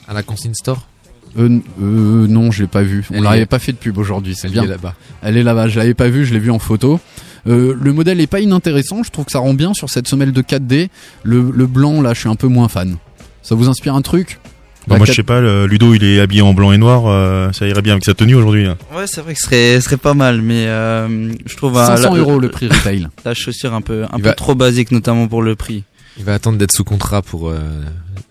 [0.07, 0.87] À la Consigne Store?
[1.37, 3.05] Euh, n- euh, non, je l'ai pas vu.
[3.13, 4.63] On l'avait est- pas fait de pub aujourd'hui, c'est Elle bien.
[4.63, 4.93] est là-bas.
[5.21, 5.67] Elle est là-bas.
[5.67, 6.99] Je l'avais pas vu, je l'ai vu en photo.
[7.47, 9.03] Euh, le modèle est pas inintéressant.
[9.03, 10.89] Je trouve que ça rend bien sur cette semelle de 4D.
[11.23, 12.97] Le, le blanc, là, je suis un peu moins fan.
[13.41, 14.39] Ça vous inspire un truc?
[14.87, 17.03] Bah, moi, je 4 sais pas, le Ludo, il est habillé en blanc et noir,
[17.07, 18.65] euh, ça irait bien avec sa tenue aujourd'hui.
[18.67, 18.77] hein.
[18.93, 21.85] Ouais, c'est vrai que ce serait, ce serait pas mal, mais euh, je trouve euh,
[21.85, 23.07] 500 la- euros le prix retail.
[23.25, 25.83] La chaussure un peu, un Il peu va- trop basique, notamment pour le prix.
[26.17, 27.59] Il va attendre d'être sous contrat pour euh,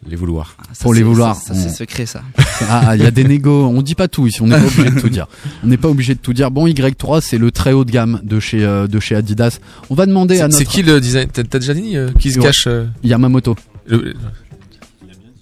[0.07, 0.57] les vouloir.
[0.73, 1.37] Ça, Pour les vouloir.
[1.37, 2.23] Ça, ça, c'est secret, ça.
[2.69, 3.67] Ah, il y a des négos.
[3.67, 4.41] On dit pas tout ici.
[4.43, 5.27] On n'est pas obligé de tout dire.
[5.65, 6.51] On n'est pas obligé de tout dire.
[6.51, 9.59] Bon, Y3, c'est le très haut de gamme de chez euh, de chez Adidas.
[9.91, 11.29] On va demander à C'est notre c'est qui le design?
[11.33, 12.47] T'as t'as déjà dit euh, qui se Ouais.
[12.47, 13.57] cache euh, Yamamoto.
[13.87, 14.15] le-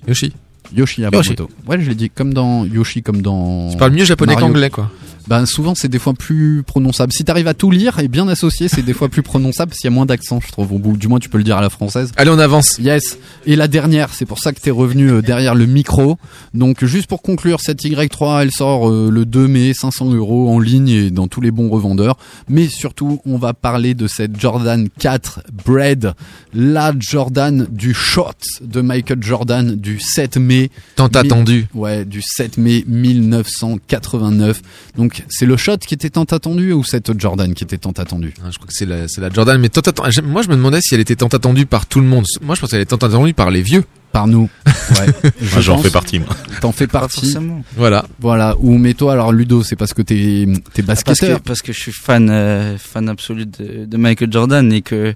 [0.09, 0.33] Yoshi.
[0.75, 1.49] Yoshi Yamamoto.
[1.67, 3.71] Ouais, je l'ai dit comme dans Yoshi, comme dans.
[3.71, 4.91] Tu parles mieux japonais qu'anglais, quoi.
[5.31, 7.13] Ben souvent c'est des fois plus prononçable.
[7.13, 9.87] Si t'arrives à tout lire et bien associer, c'est des fois plus prononçable s'il y
[9.87, 10.73] a moins d'accent, je trouve.
[10.73, 12.11] Au bout, du moins tu peux le dire à la française.
[12.17, 12.79] Allez, on avance.
[12.81, 13.17] Yes.
[13.47, 16.19] Et la dernière, c'est pour ça que t'es revenu euh, derrière le micro.
[16.53, 20.59] Donc juste pour conclure, cette Y3, elle sort euh, le 2 mai, 500 euros en
[20.59, 22.17] ligne et dans tous les bons revendeurs.
[22.49, 26.15] Mais surtout, on va parler de cette Jordan 4 Bread,
[26.53, 30.60] la Jordan du shot de Michael Jordan du 7 mai.
[30.97, 31.67] Tant attendu.
[31.75, 34.61] Ouais, du 7 mai 1989.
[34.97, 38.35] Donc c'est le shot qui était tant attendu ou cette Jordan qui était tant attendue
[38.45, 40.49] Ah, Je crois que c'est la, c'est la Jordan, mais tant atten- j'aime- Moi, je
[40.49, 42.25] me demandais si elle était tant attendue par tout le monde.
[42.43, 43.85] Moi, je pensais qu'elle était tant attendue par les vieux.
[44.13, 44.51] Par nous.
[44.67, 45.07] Ouais.
[45.41, 45.85] Je Moi, j'en pense.
[45.85, 46.31] fais partie, moi.
[46.61, 47.21] T'en fais Pas partie.
[47.21, 47.63] forcément.
[47.77, 48.05] Voilà.
[48.19, 48.57] Voilà.
[48.59, 51.39] Ou mais toi alors Ludo, c'est parce que t'es t'es Parce basketteur.
[51.41, 55.15] que, parce que je suis fan, euh, fan absolu de, de Michael Jordan et que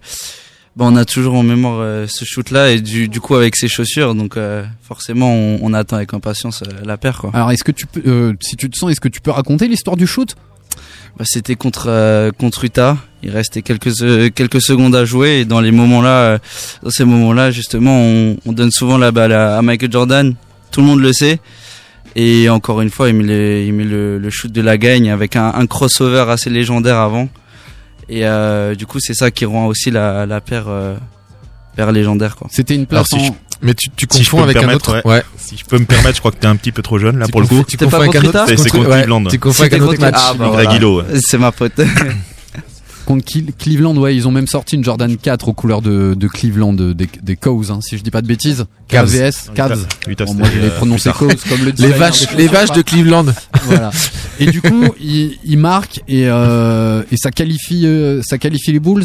[0.76, 3.68] bon, on a toujours en mémoire euh, ce shoot-là et du, du coup avec ses
[3.68, 7.30] chaussures, donc euh, forcément on, on attend avec impatience euh, la paire quoi.
[7.34, 9.68] Alors est-ce que tu peux, euh, si tu te sens, est-ce que tu peux raconter
[9.68, 10.34] l'histoire du shoot?
[11.16, 12.96] Bah, C'était contre euh, contre Utah.
[13.22, 16.38] Il restait quelques euh, quelques secondes à jouer et dans les moments-là, euh,
[16.82, 20.34] dans ces moments-là justement, on, on donne souvent la balle à, à Michael Jordan.
[20.72, 21.38] Tout le monde le sait.
[22.16, 25.10] Et encore une fois, il met, le, il met le, le shoot de la gagne
[25.10, 27.28] avec un, un crossover assez légendaire avant.
[28.08, 30.96] Et euh, du coup, c'est ça qui rend aussi la, la paire, euh,
[31.76, 32.36] paire légendaire.
[32.36, 32.48] Quoi.
[32.50, 33.36] C'était une Alors, place si en.
[33.62, 34.94] Mais tu, tu Si je confonds me avec un autre.
[34.94, 35.06] ouais.
[35.06, 35.22] Ouais.
[35.38, 37.26] Si je peux me permettre, je crois que t'es un petit peu trop jeune, là,
[37.26, 37.64] Tu pour le coup.
[37.66, 38.44] Tu confonds pas avec un autre.
[38.48, 39.24] C'est- contre- Cleveland.
[39.24, 40.14] Tu confonds avec un autre match.
[40.18, 41.04] Ah, bah, voilà.
[41.24, 41.72] C'est ma pote.
[43.04, 46.28] Contre Cle- Cleveland, ouais, ils ont même sorti une Jordan 4 aux couleurs de, de
[46.28, 48.64] Cleveland, des, des Cows, hein, si je dis pas de bêtises.
[48.88, 49.10] Cavs.
[49.10, 49.86] KVS, Cavs.
[50.26, 51.36] Bon, moi, je l'ai prononcé plus tard.
[51.36, 53.26] Cows, comme le Les designer vaches, les vaches de Cleveland.
[53.64, 53.90] voilà.
[54.40, 58.80] Et du coup, il, il marque et, euh, et ça qualifie, euh, ça qualifie les
[58.80, 59.04] Bulls?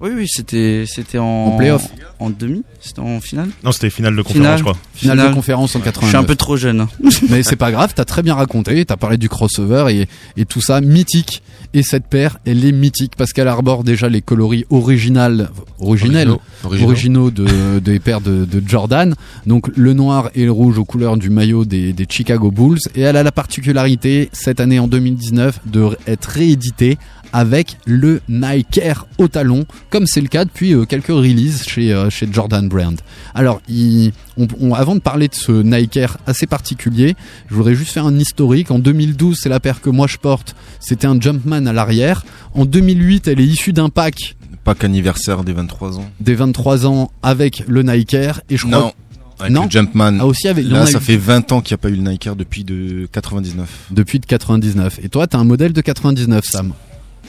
[0.00, 1.86] Oui, oui, c'était c'était en En playoff.
[2.18, 2.64] en demi.
[2.84, 3.48] C'était en finale?
[3.64, 4.76] Non, c'était finale de conférence, je crois.
[4.94, 6.02] Finale, de conférence en 89.
[6.10, 6.80] Je suis un peu trop jeune.
[6.80, 6.88] hein.
[7.30, 10.08] Mais c'est pas grave, t'as très bien raconté, t'as parlé du crossover et,
[10.40, 11.42] et tout ça, mythique.
[11.74, 16.40] Et cette paire, elle est mythique parce qu'elle arbore déjà les coloris originales, originels, Originaux.
[16.64, 16.88] Originaux.
[16.88, 19.14] originaux de, des paires de, de Jordan.
[19.46, 22.78] Donc le noir et le rouge aux couleurs du maillot des, des Chicago Bulls.
[22.94, 26.98] Et elle a la particularité, cette année en 2019, de être rééditée
[27.34, 31.90] avec le Nike Air au talon, comme c'est le cas depuis euh, quelques releases chez,
[31.90, 32.98] euh, chez Jordan Brand.
[33.34, 37.14] Alors, il- on- on- avant de parler de ce Nike Air assez particulier,
[37.50, 38.70] je voudrais juste faire un historique.
[38.70, 42.24] En 2012, c'est la paire que moi je porte, c'était un Jumpman à l'arrière.
[42.54, 46.08] En 2008, elle est issue d'un pack Pack anniversaire des 23 ans.
[46.20, 48.40] des 23 ans avec le Nike Air.
[48.48, 48.92] Et je crois Non.
[49.40, 50.18] Avec Non le Jumpman.
[50.20, 52.08] Ah, aussi avec- Là, ça eu- fait 20 ans qu'il n'y a pas eu le
[52.08, 53.68] Nike Air depuis de 99.
[53.90, 55.00] depuis de 99.
[55.02, 56.72] Et toi, t'as un modèle de 99, Sam?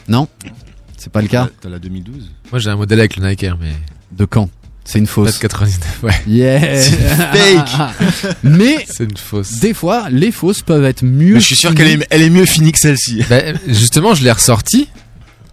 [0.08, 0.28] Non?
[0.98, 1.50] C'est pas le cas?
[1.60, 3.72] T'as la 2012 Moi j'ai un modèle avec le Nike Air, mais.
[4.16, 4.50] De quand?
[4.86, 5.32] C'est une fausse.
[5.32, 6.12] Pas de 99, ouais.
[6.28, 8.36] Yeah C'est fake.
[8.44, 9.60] Mais C'est une fausse.
[9.60, 11.36] des fois, les fausses peuvent être mieux.
[11.36, 13.24] Mais je suis sûr qu'elle est, elle est mieux finie que celle-ci.
[13.30, 14.90] Bah, justement, je l'ai ressorti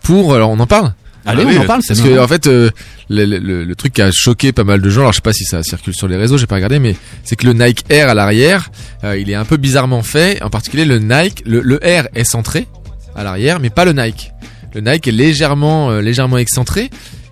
[0.02, 0.34] pour.
[0.34, 0.94] Alors, on en parle
[1.26, 2.70] Allez, Ah on oui, en parle, c'est Parce que en fait, euh,
[3.10, 5.34] le, le- le truc qui a choqué pas mal de gens, alors je sais pas
[5.34, 8.08] si ça circule sur les réseaux, j'ai pas regardé, mais c'est que le Nike Air
[8.08, 8.70] à l'arrière,
[9.04, 10.42] euh, il est un peu bizarrement fait.
[10.42, 12.66] En particulier, le Nike, le, le Air est centré
[13.14, 14.32] à l'arrière, mais pas le Nike.
[14.74, 16.88] Le Nike est légèrement, euh, légèrement excentré.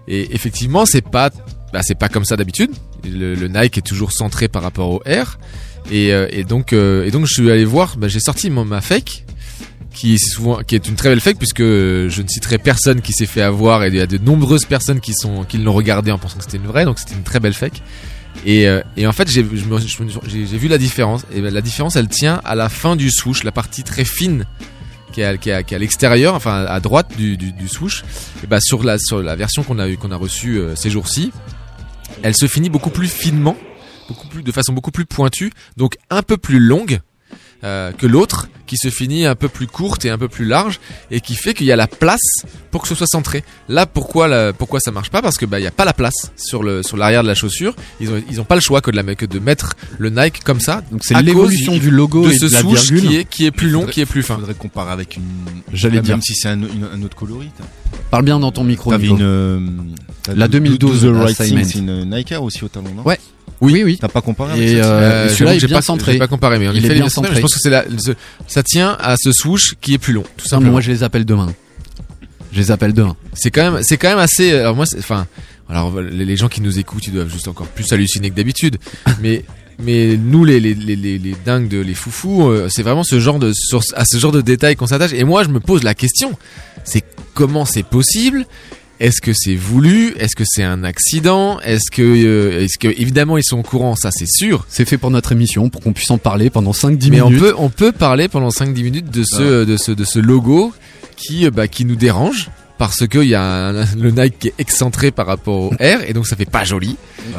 [0.07, 1.31] Et effectivement, c'est pas,
[1.73, 2.71] bah, c'est pas comme ça d'habitude.
[3.05, 5.39] Le, Nike est toujours centré par rapport au Air.
[5.91, 7.97] Et, euh, euh, donc, je suis allé voir.
[7.97, 9.25] Bah, j'ai sorti mon- ma fake
[9.93, 13.01] qui est souvent qui est une très belle fake puisque euh, je ne citerai personne
[13.01, 15.13] qui s'est fait avoir et il y a de nombreuses personnes qui
[15.59, 17.83] l'ont regardé en pensant que c'était une vraie donc c'était une très belle fake
[18.47, 22.69] et, en fait j'ai vu la différence et ben, la différence elle tient à la
[22.69, 24.45] fin du swoosh la partie très fine
[25.11, 25.25] qui est
[25.75, 28.05] à, l'extérieur enfin à droite du, swoosh
[28.45, 31.33] et ben sur la version qu'on a reçue ces jours-ci
[32.23, 33.57] elle se finit beaucoup plus finement
[34.35, 37.01] de façon beaucoup plus pointue donc un peu plus longue
[37.65, 40.79] euh, que l'autre qui se finit un peu plus courte et un peu plus large
[41.11, 42.21] et qui fait qu'il y a la place
[42.71, 43.43] pour que ce soit centré.
[43.69, 45.23] Là pourquoi la- pourquoi ça marche pas?
[45.23, 47.35] Parce que bah il y a pas la place sur le sur l'arrière de la
[47.35, 47.75] chaussure.
[48.01, 50.45] Ils ont ils ont pas le choix que de la que de mettre le Nike
[50.45, 50.83] comme ça.
[50.93, 53.01] Donc c'est à l'évolution cause du logo de et ce de la virgule.
[53.09, 54.35] qui est qui est plus long, Faudrait- qui est plus fin.
[54.37, 55.23] Faudrait comparer avec une.
[55.73, 56.19] J'allais même dire.
[56.23, 57.51] si c'est un, une- un autre coloris.
[57.57, 57.65] t'as-
[58.11, 58.91] Parle bien dans ton micro.
[58.91, 59.19] T'avais une.
[59.23, 59.61] euh,
[60.35, 63.19] La Do- 2012 Do the Right c'est une Nike Air aussi au talon, non Ouais.
[63.61, 63.99] Oui, oui.
[64.01, 66.13] T'as pas comparé Et, euh, Euh, celui-là est bien pas- centré.
[66.13, 67.35] j'ai pas comparé mais en Il effet est il bien est centré.
[67.35, 68.13] Je pense que c'est la ce-
[68.47, 70.73] ça tient à ce swoosh qui est plus long tout Non, mais simplement.
[70.73, 71.53] moi je les appelle demain.
[72.53, 73.17] Je les appelle demain.
[73.35, 75.27] c'est quand même c'est quand même assez alors moi c'est- enfin
[75.69, 78.79] alors les, les gens qui nous écoutent ils doivent juste encore plus halluciner que d'habitude
[79.23, 79.45] mais
[79.81, 83.21] mais nous les les, les, les, les dingues de les foufous euh, c'est vraiment ce
[83.21, 85.83] genre de sur, à ce genre de détails qu'on s'attache et moi je me pose
[85.83, 86.33] la question
[86.85, 88.47] c'est comment c'est possible
[89.01, 90.15] est-ce que c'est voulu?
[90.19, 91.61] Est-ce que c'est un accident?
[91.61, 94.67] Est-ce que, euh, est-ce que évidemment ils sont au courant Ça c'est sûr.
[94.69, 97.23] C'est fait pour notre émission, pour qu'on puisse en parler pendant 5-10 Mais minutes.
[97.23, 100.73] on peut, on peut parler pendant 5-10 minutes de ce, de ce, de ce logo
[101.17, 104.49] qui, euh, bah, qui nous dérange parce que il y a un- le Nike qui
[104.49, 106.97] est excentré par rapport au Air et donc ça fait pas joli.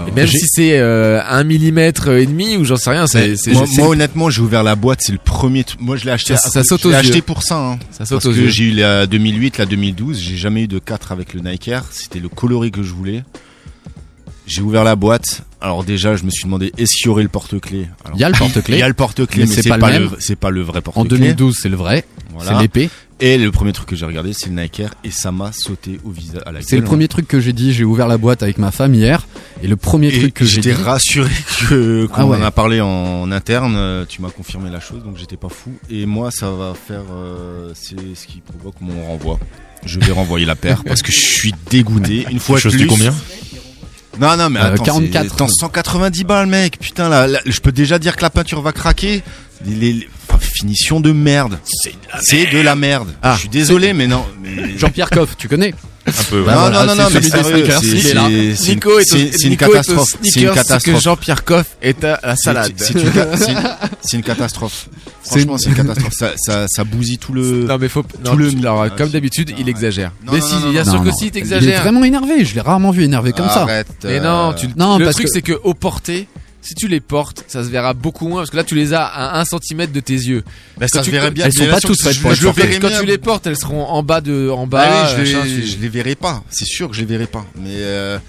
[0.08, 3.54] et même si c'est euh, un millimètre et demi ou j'en sais rien, c'est, c'est,
[3.54, 5.64] moi, c'est- moi, honnêtement, j'ai ouvert la boîte, c'est le premier.
[5.64, 6.36] truc- Moi, je l'ai acheté.
[6.36, 7.02] Ça- à- ça saute je aux l'ai yeux.
[7.02, 7.58] acheté pour ça.
[7.58, 7.80] hein.
[7.92, 8.50] Ça saute Parce aux que yeux.
[8.50, 10.20] j'ai eu la 2008, la 2012.
[10.20, 11.86] J'ai jamais eu de 4 avec le Nike Air.
[11.92, 13.24] C'était le coloris que je voulais.
[14.46, 15.44] J'ai ouvert la boîte.
[15.62, 17.88] Alors déjà, je me suis demandé est-ce qu'il y aurait le porte-clés?
[18.04, 18.78] Alors, Il y a le porte-clés.
[18.78, 20.16] Il y a le porte-clés, Mais mais, c'est pas pas, le le, même.
[20.20, 21.18] c'est pas le vrai En porte-clés.
[21.20, 22.04] 2012, c'est le vrai.
[22.34, 22.52] Voilà.
[22.54, 22.90] C'est l'épée.
[23.22, 26.00] Et le premier truc que j'ai regardé, c'est le Nike Air et ça m'a sauté
[26.06, 27.74] au visage à la C'est le premier truc que j'ai dit.
[27.74, 29.28] J'ai ouvert la boîte avec ma femme hier.
[29.62, 30.70] Et le premier Et truc que j'ai dit.
[30.70, 31.30] j'étais rassuré
[31.70, 32.38] que quand Ah ouais.
[32.38, 35.50] on en a parlé en interne, euh, tu m'as confirmé la chose, donc j'étais pas
[35.50, 35.72] fou.
[35.90, 39.38] Et moi, ça va faire, euh, c'est ce qui provoque mon renvoi.
[39.86, 42.26] Je vais renvoyer la paire parce que je suis dégoûté.
[42.32, 42.88] Une fois de Chose plus.
[42.88, 43.14] combien
[44.20, 45.26] Non, non, mais Euh, attends, 44.
[45.28, 46.80] c'est- attends, 190 balles, mec.
[46.80, 49.24] Putain, là, là, je peux déjà dire que la peinture va craquer.
[49.66, 51.60] Les, les- finition de merde.
[52.22, 53.10] C'est de la merde.
[53.22, 53.34] Ah.
[53.36, 54.26] je suis désolé, mais non.
[54.42, 55.74] mais- Jean-Pierre Coff, tu connais
[56.08, 56.44] Un peu.
[56.44, 58.28] Bah non, voilà, non, non, non, mais c'est- il est là.
[58.30, 60.08] c'est- c'est une- Nico est une est au catastrophe.
[60.24, 61.02] C'est une ce que catastrophe.
[61.04, 62.72] Jean-Pierre Coff est à la salade.
[62.78, 63.08] C'est une, une-
[64.14, 64.88] une catastrophe.
[65.24, 66.14] Franchement, c'est une catastrophe.
[66.18, 67.66] Ça, ça, ça bousille tout le.
[67.66, 68.50] Non mais faut non, tout le.
[68.60, 70.12] alors, Ah, comme d'habitude, il exagère.
[70.26, 72.46] Non, mais si, non, il y a non, sûr que si Il est vraiment énervé.
[72.46, 73.64] Je l'ai rarement vu énervé comme ça.
[73.64, 76.28] Arrête, Mais euh, non, tu, Non, le parce truc que- c'est que au porté,
[76.62, 79.04] si tu les portes, ça se verra beaucoup moins parce que là tu les as
[79.06, 80.44] à 1 cm de tes yeux.
[80.78, 81.46] bah, ça se tu- verrait bien.
[81.46, 82.62] elles sont pas toutes que faites je- pour je être portées.
[82.68, 85.16] verrai quand tu les portes, elles seront en bas de en Bah bas.
[85.18, 86.44] oui, je, les, je les verrai pas.
[86.50, 87.46] C'est sûr que je les verrai pas.
[87.56, 88.20] Mais euh,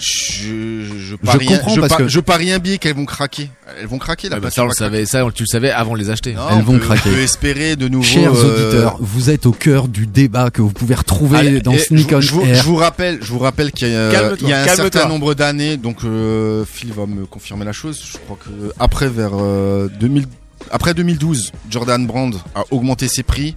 [0.00, 3.50] Je, je, Je parie, un- je, parce que- je parie un billet qu'elles vont craquer.
[3.80, 4.36] Elles vont craquer là.
[4.38, 6.32] Ah bah ça, on le savait, ça, on- tu le savais avant de les acheter.
[6.32, 7.10] Non, Elles on vont peut- craquer.
[7.10, 8.04] On peut espérer de nouveau.
[8.04, 11.76] Chers euh, auditeurs, vous êtes au cœur du débat que vous pouvez retrouver Allez, dans
[11.76, 12.54] Sneak je, on vous- je vous, Air.
[12.56, 15.08] je vous rappelle, je vous rappelle qu'il y a, Calme-toi, il y a un certain
[15.08, 18.00] nombre d'années, donc euh, Phil va me confirmer la chose.
[18.12, 20.24] Je crois que après vers euh, 2000,
[20.70, 23.54] après 2012, Jordan Brand a augmenté ses prix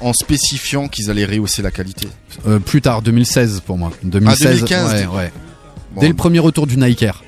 [0.00, 2.08] en spécifiant qu'ils allaient rehausser la qualité.
[2.48, 3.92] Euh, plus tard, 2016 pour moi.
[4.02, 5.32] 2016, 2015, ouais, dès- ouais.
[5.94, 6.00] Bon.
[6.00, 7.22] Dès le premier retour du Nike Air.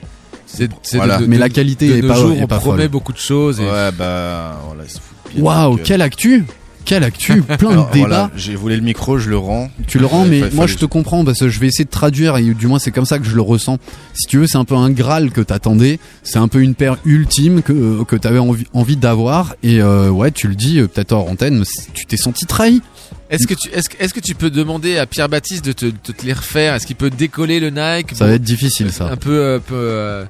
[0.46, 1.18] C'est, c'est Voilà.
[1.18, 2.88] de- de- Mais la qualité de est nos pas- jours, est on pas promet folle.
[2.90, 3.61] beaucoup de choses.
[3.61, 3.64] Et...
[3.64, 4.85] Ouais, bah voilà.
[4.85, 6.44] ils se foutent bien de Waouh, quelle actu
[6.85, 8.07] Quelle actu Plein Alors, de débats.
[8.09, 9.70] voilà, j'ai volé le micro, je le rends.
[9.87, 11.90] Tu le rends, Ouais, mais moi je te comprends parce que je vais essayer de
[11.90, 13.79] traduire et du moins c'est comme ça que je le ressens.
[14.14, 15.99] Si tu veux, c'est un peu un graal que t'attendais.
[16.23, 20.31] C'est un peu une paire ultime que que t'avais envie envie d'avoir et euh, ouais,
[20.31, 22.83] tu le dis euh, peut-être hors antenne, mais tu t'es senti trahi.
[23.31, 25.87] Est-ce que tu, est-ce, que- est-ce que tu peux demander à Pierre Baptiste de te,
[25.87, 26.75] de te les refaire?
[26.75, 28.14] Est-ce qu'il peut décoller le Nike?
[28.14, 29.09] Ça va être difficile ça.
[29.11, 30.25] Un peu, un peu, euh,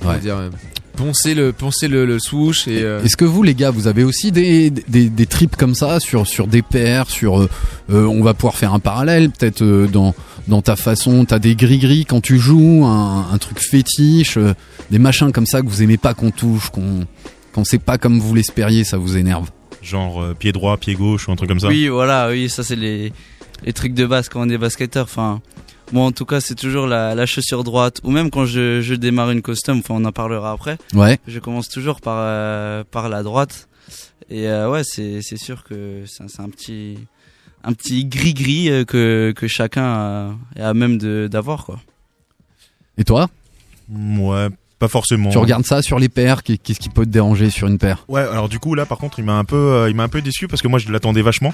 [0.00, 0.18] comment Ouais.
[0.20, 0.50] dire, euh,
[0.96, 2.82] poncer le, poncer le, le swoosh et.
[2.82, 6.00] euh, Est-ce que vous les gars, vous avez aussi des, des, des trips comme ça
[6.00, 7.48] sur sur des paires, sur euh,
[7.90, 10.14] euh, on va pouvoir faire un parallèle peut-être euh, dans
[10.48, 14.52] dans ta façon, t'as des gris gris quand tu joues, un, un truc fétiche, euh,
[14.90, 17.06] des machins comme ça que vous aimez pas qu'on touche, qu'on
[17.52, 19.50] quand c'est pas comme vous l'espériez, ça vous énerve?
[19.82, 21.68] Genre euh, pied droit, pied gauche ou un truc comme ça?
[21.68, 23.12] Oui, voilà, oui, ça c'est les,
[23.64, 25.04] les trucs de base quand on est basketteur.
[25.04, 25.40] Enfin,
[25.92, 28.00] moi en tout cas, c'est toujours la, la chaussure droite.
[28.04, 30.78] Ou même quand je, je démarre une custom, enfin, on en parlera après.
[30.94, 31.18] Ouais.
[31.26, 33.68] Je commence toujours par, euh, par la droite.
[34.30, 36.96] Et euh, ouais, c'est, c'est sûr que c'est, un- petit,
[37.62, 41.78] un petit gris-gris euh, que, que chacun a, est à même de, d'avoir, quoi.
[42.96, 43.28] Et toi,
[43.92, 45.28] Ouais, pas forcément.
[45.30, 48.04] tu regardes ça sur les paires, qu'est- qu'est-ce qui peut te déranger sur une paire?
[48.08, 50.08] Ouais, alors du coup là par contre il m'a un peu euh, il m'a un
[50.08, 51.52] peu déçu parce que moi je l'attendais vachement.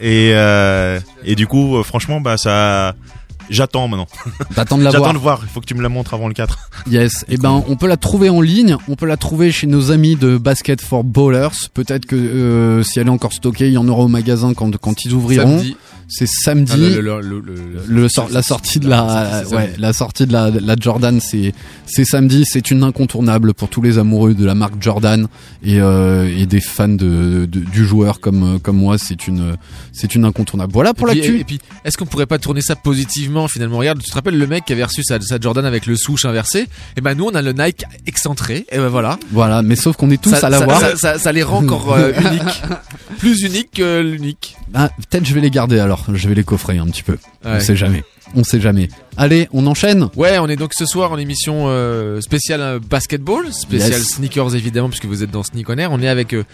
[0.00, 2.94] Et euh, et du coup franchement bah ça
[3.50, 4.06] j'attends maintenant.
[4.54, 5.12] T'attends de la J'attends voir.
[5.14, 6.58] de voir, il faut que tu me la montres avant le 4.
[6.90, 9.90] Yes, et ben on peut la trouver en ligne, on peut la trouver chez nos
[9.90, 11.48] amis de Basket for Ballers.
[11.74, 14.74] Peut-être que euh, si elle est encore stockée, il y en aura au magasin quand
[14.78, 15.58] quand ils ouvriront.
[15.58, 15.76] Samedi.
[16.12, 16.72] C'est samedi.
[16.74, 19.80] Ah, le- le- le- la sortie de la, sortie, c'est ouais, samedi.
[19.80, 21.54] la sortie de la, la Jordan, c'est
[21.86, 22.44] c'est samedi.
[22.46, 25.28] C'est une incontournable pour tous les amoureux de la marque Jordan
[25.62, 28.96] et, euh, et des fans de, de- du joueur comme comme moi.
[28.98, 29.56] C'est une
[29.92, 30.72] c'est une incontournable.
[30.72, 31.36] Voilà pour l'actu.
[31.36, 33.78] et, et puis, est-ce qu'on pourrait pas tourner ça positivement finalement?
[33.78, 36.24] Regarde, tu te rappelles le mec qui avait reçu sa, sa Jordan avec le swoosh
[36.24, 36.66] inversé?
[36.96, 38.66] Et ben nous, on a le Nike excentré.
[38.72, 39.18] Et ben voilà.
[39.32, 40.80] Voilà, mais sauf qu'on est tous ça, à l'avoir.
[40.80, 42.62] Ça, ça- ça les rend encore euh, uniques,
[43.18, 44.56] plus uniques que l'unique.
[44.74, 45.99] Ah, peut-être je vais les garder alors.
[46.12, 47.18] Je vais les coffrer un petit peu.
[47.44, 48.02] On sait jamais.
[48.34, 48.88] On sait jamais.
[49.16, 50.08] Allez, on enchaîne.
[50.16, 54.14] Ouais, on est donc ce soir en émission euh, spéciale euh, basketball, spéciale Yes.
[54.14, 55.90] sneakers évidemment puisque vous êtes dans Sneak On Air.
[55.92, 56.44] On est avec euh,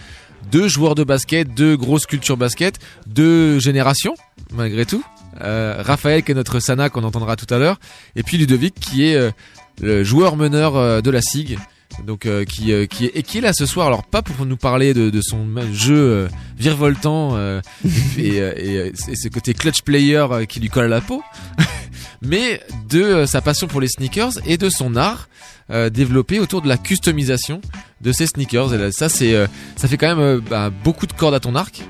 [0.51, 4.15] deux joueurs de basket, deux grosses cultures basket, deux générations
[4.53, 5.03] malgré tout.
[5.41, 7.79] Euh, Raphaël qui est notre Sana qu'on entendra tout à l'heure,
[8.15, 9.31] et puis Ludovic qui est
[9.81, 11.59] le joueur meneur de la SIG.
[12.05, 14.45] Donc euh, qui euh, qui est et qui est là ce soir alors pas pour
[14.45, 17.59] nous parler de, de son jeu euh, virevoltant euh,
[18.17, 21.23] et, euh, et, euh, et ce côté clutch player qui lui colle à la peau
[22.21, 25.27] mais de sa passion pour les sneakers et de son art
[25.69, 27.59] euh, développé autour de la customisation
[27.99, 28.73] de ses sneakers.
[28.73, 31.55] Et là, ça, c'est, euh, ça fait quand même bah, beaucoup de cordes à ton
[31.55, 31.83] arc.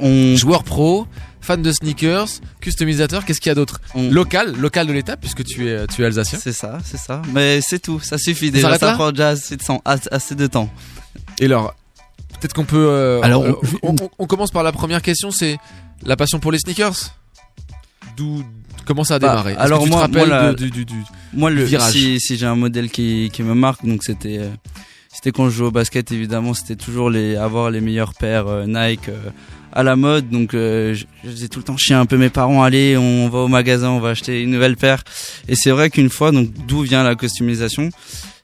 [0.00, 1.06] On, Joueur pro,
[1.44, 2.28] fan de sneakers,
[2.60, 3.24] customisateur.
[3.24, 6.06] Qu'est-ce qu'il y a d'autre on- Local, local de l'état puisque tu es, tu es
[6.06, 6.38] alsacien.
[6.42, 7.22] c'est ça, c'est ça.
[7.32, 8.76] Mais c'est tout, ça suffit déjà.
[8.78, 10.68] Ça prend déjà assez de, assez assez de temps.
[11.40, 11.74] Et alors,
[12.40, 12.86] peut-être qu'on peut.
[12.88, 13.52] euh, Alors, euh,
[13.82, 15.30] on- on, on- on commence par la première question.
[15.30, 15.58] C'est
[16.04, 17.14] la passion pour les sneakers.
[18.16, 18.42] D'où
[18.86, 20.84] comment ça a Bah, démarré que alors tu moi- rappelles moi, la- de- du, du-
[20.84, 21.02] du-
[21.32, 21.92] Moi, le, virage.
[21.92, 24.48] si, si j'ai un modèle qui, qui me marque, donc c'était, euh,
[25.12, 28.66] c'était quand je jouais au basket, évidemment, c'était toujours les, avoir les meilleures paires euh,
[28.66, 29.30] Nike euh,
[29.74, 30.30] à la mode.
[30.30, 33.28] Donc, euh, je, je faisais tout le temps chier un peu mes parents, allez, on
[33.28, 35.02] va au magasin, on va acheter une nouvelle paire.
[35.48, 37.90] Et c'est vrai qu'une fois, donc, d'où vient la customisation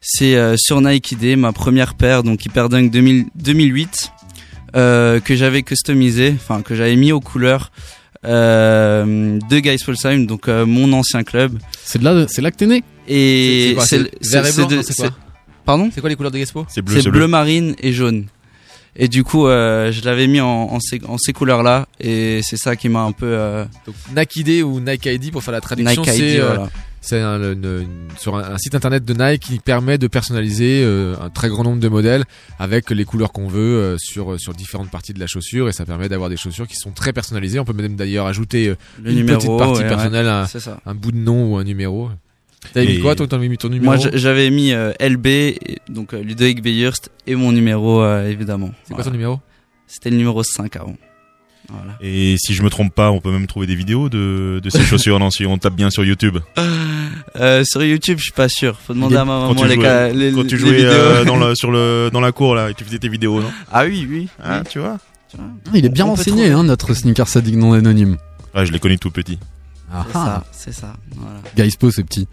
[0.03, 4.13] C'est euh, sur Nike ID, ma première paire, donc Hyperdunk 2000, 2008,
[4.77, 7.71] euh, que j'avais customisé, enfin, que j'avais mis aux couleurs.
[8.27, 11.59] Euh, de Guys Folsheim, donc euh, mon ancien club.
[11.83, 12.83] C'est de là, c'est là que t'es né?
[13.09, 15.11] Et quoi, c'est c'est vert et blanc de- Non, c'est quoi?
[15.65, 15.91] Pardon?
[15.95, 18.27] C'est quoi les couleurs de Gaspo C'est bleu, C'est bleu marine et jaune.
[18.97, 22.57] Et du coup, euh, je l'avais mis en, en ces, en ces couleurs-là, et c'est
[22.57, 23.27] ça qui m'a un peu.
[23.27, 23.95] euh, Donc
[24.65, 26.71] ou Nike ID pour faire la traduction, Nike ID, c'est euh, voilà.
[27.01, 30.83] c'est un, une- une- sur un, un site internet de Nike qui permet de personnaliser
[30.85, 32.25] euh, un très grand nombre de modèles
[32.59, 35.85] avec les couleurs qu'on veut euh, sur sur différentes parties de la chaussure et ça
[35.87, 37.61] permet d'avoir des chaussures qui sont très personnalisées.
[37.61, 40.33] On peut même d'ailleurs ajouter euh, Le une numéro, petite partie ouais, personnelle, ouais,
[40.87, 42.11] un, un bout de nom ou un numéro.
[42.75, 45.27] T'avais mis quoi toi T'as mis ton numéro Moi, j'avais mis euh, LB,
[45.89, 48.71] donc euh, Ludovic Beyerst, et mon numéro, euh, évidemment.
[48.85, 49.41] C'est quoi ton numéro
[49.87, 50.97] C'était le numéro 5 avant.
[51.69, 51.97] Voilà.
[52.01, 54.83] Et si je me trompe pas, on peut même trouver des vidéos de, de ces
[54.85, 55.19] chaussures.
[55.21, 56.39] non, si on tape bien sur YouTube.
[57.37, 58.79] Euh, sur YouTube, je suis pas sûr.
[58.79, 60.91] Faut demander à ma Quand maman tu les, jouais, les, quand tu les jouais vidéos.
[60.91, 63.51] euh, dans le, sur le, dans la cour là, et tu faisais tes vidéos, non?
[63.73, 64.29] Ah oui, oui.
[64.43, 64.69] Ah, oui.
[64.71, 64.99] tu vois.
[65.73, 68.17] Il est bien On renseigné, hein, notre sneaker sadique non anonyme.
[68.53, 69.39] Ah, je l'ai connu tout petit.
[69.93, 70.25] Ah, C'est ah.
[70.25, 70.93] ça, c'est ça.
[71.17, 71.41] Voilà.
[71.57, 72.29] Gaispo, c'est petit.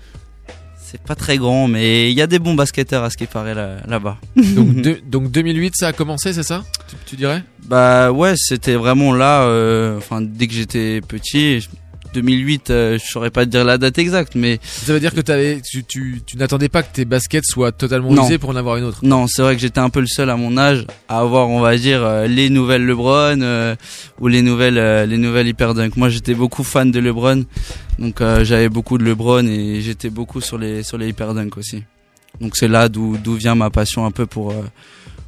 [0.80, 3.54] C'est pas très grand, mais il y a des bons basketteurs à ce qui paraît
[3.54, 4.18] là- là-bas.
[4.38, 4.76] Donc,
[5.10, 6.64] donc 2008, ça a commencé, c'est ça?
[6.88, 7.44] Tu, tu dirais?
[7.66, 9.42] Bah ouais, c'était vraiment là.
[9.44, 11.68] euh, dès que j'étais petit,
[12.22, 15.22] 2008, euh, je saurais pas te dire la date exacte, mais Ça veut dire que
[15.62, 18.26] tu, tu, tu n'attendais pas que tes baskets soient totalement Non.
[18.26, 19.00] usées pour en avoir une autre.
[19.04, 21.60] non, c'est vrai que j'étais un peu le seul à mon âge à avoir, on
[21.60, 23.76] va dire, euh, les nouvelles LeBron euh,
[24.20, 25.96] ou les nouvelles, euh, les nouvelles Hyperdunk.
[25.98, 27.44] Moi, j'étais beaucoup fan de LeBron,
[28.00, 31.84] donc j'avais beaucoup de LeBron et j'étais beaucoup sur les sur les Hyperdunk aussi.
[32.42, 34.54] Donc c'est là d'où d'où vient ma passion un peu pour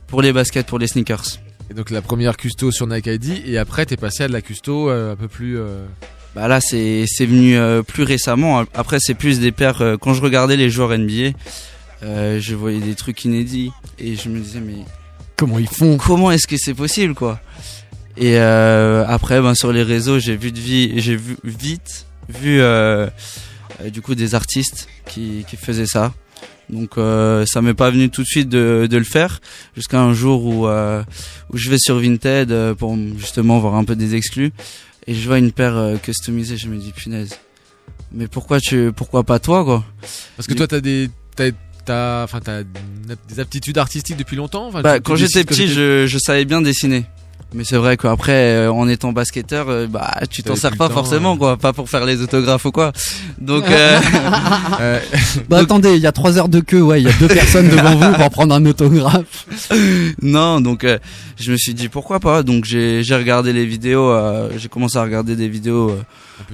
[0.07, 1.37] pour les baskets, pour les sneakers.
[1.71, 4.41] Et donc la première custo sur Nike ID, et après t'es passé à de la
[4.41, 5.57] custo un peu plus.
[6.39, 8.63] Bah là, c'est c'est venu euh, plus récemment.
[8.73, 9.81] Après, c'est plus des paires.
[9.81, 11.31] euh, quand je regardais les joueurs NBA,
[12.03, 14.85] euh, je voyais des trucs inédits et je me disais mais
[15.35, 15.97] Comment ils font?
[15.97, 17.41] comment est-ce que c'est possible quoi?
[18.15, 22.61] Et euh, après, ben sur les réseaux, j'ai vu de vie, j'ai vu vite vu
[22.61, 23.07] euh,
[23.81, 26.13] euh, du coup des artistes qui qui faisaient ça.
[26.69, 29.41] Donc euh, ça m'est pas venu tout de suite de, de le faire
[29.75, 31.03] jusqu'à un jour où euh,
[31.51, 34.53] où je vais sur Vinted pour justement voir un peu des exclus
[35.09, 37.35] et je vois une paire euh, customisée, je me dis punaise.
[38.11, 39.83] Mais pourquoi tu pourquoi pas toi quoi?
[40.37, 41.49] Parce que toi t'as des, t'as,
[41.83, 44.71] t'as, enfin t'as des aptitudes artistiques depuis longtemps?
[44.71, 47.05] Bah, quand j'étais petit, je savais bien dessiner.
[47.53, 50.93] Mais c'est vrai qu'après, euh, en étant basketteur, euh, bah, tu t'en sers pas temps,
[50.93, 51.37] forcément, ouais.
[51.39, 51.57] quoi.
[51.57, 52.91] Pas pour faire les autographes ou quoi.
[53.39, 53.99] Donc, euh,
[54.81, 54.99] Euh,
[55.49, 57.69] Bah attendez, il y a trois heures de queue, ouais, il y a deux personnes
[57.69, 59.45] devant vous pour prendre un autographe.
[60.21, 60.99] non, donc, euh,
[61.37, 62.43] je me suis dit pourquoi pas.
[62.43, 65.97] Donc, j'ai, j'ai regardé les vidéos, euh, j'ai commencé à regarder des vidéos,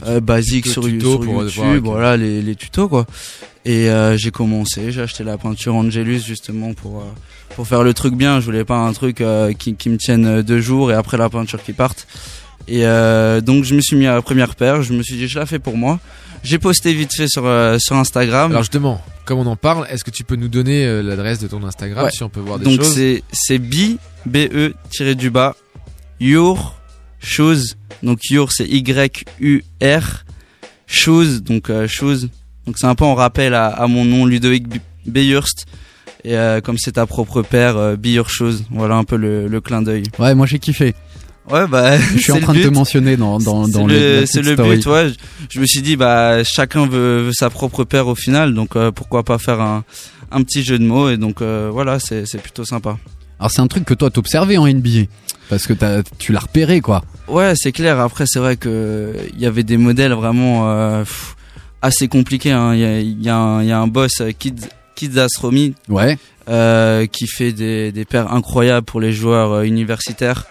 [0.05, 1.21] euh, euh, tuto- sur, YouTube,
[1.71, 3.05] avec- voilà, les, les tutos, quoi.
[3.65, 7.05] Et, euh, j'ai commencé, j'ai acheté la peinture Angelus, justement, pour, euh,
[7.55, 8.39] pour faire le truc bien.
[8.39, 11.17] Je voulais pas un truc, euh, qui, qui me tienne euh, deux jours et après
[11.17, 12.07] la peinture qui parte.
[12.67, 15.27] Et euh, donc je me suis mis à la première paire, je me suis dit
[15.27, 15.99] je la fais pour moi.
[16.43, 18.51] J'ai posté vite fait sur, euh, sur Instagram.
[18.51, 21.47] Alors justement, comme on en parle, est-ce que tu peux nous donner euh, l'adresse de
[21.47, 22.11] ton Instagram Ouais.
[22.11, 22.93] si on peut voir des donc choses?
[22.95, 25.55] c'est c'est b b e tiré du bas
[26.19, 26.75] your
[27.26, 28.84] shoes donc your c'est y
[29.39, 30.23] u r
[30.88, 32.30] shoes donc euh, shoes
[32.65, 34.65] donc c'est un peu en rappel à, à mon nom Ludovic
[35.05, 35.65] Beyurst
[36.23, 39.47] et euh, comme c'est ta propre paire euh, be your shoes voilà un peu le,
[39.47, 40.03] le clin d'œil.
[40.17, 40.95] Ouais, moi j'ai kiffé.
[41.51, 44.55] ouais bah Je suis en train de te mentionner dans, dans, dans le, c'est le
[44.55, 45.13] but, ouais.
[45.49, 48.91] Je, me suis dit, bah, chacun veut, veut sa propre paire au final, donc euh,
[48.91, 49.84] pourquoi pas faire un,
[50.32, 52.97] un petit jeu de mots, et donc euh, voilà, c'est c'est plutôt sympa.
[53.39, 55.05] Alors c'est un truc que toi t'observais en NBA.
[55.49, 55.73] Parce que
[56.17, 57.03] tu l'as repéré, quoi.
[57.27, 57.99] Ouais, c'est clair.
[57.99, 61.36] Après, c'est vrai que il y avait des modèles vraiment euh, pff,
[61.83, 62.51] assez compliqués.
[62.51, 62.73] hein.
[62.73, 64.55] Il y, a, il y a un, il y a un boss, euh, Kids,
[64.95, 65.19] Kids
[65.88, 66.17] Ouais.
[66.49, 70.45] euh, qui fait des, des paires incroyables pour les joueurs euh, universitaires.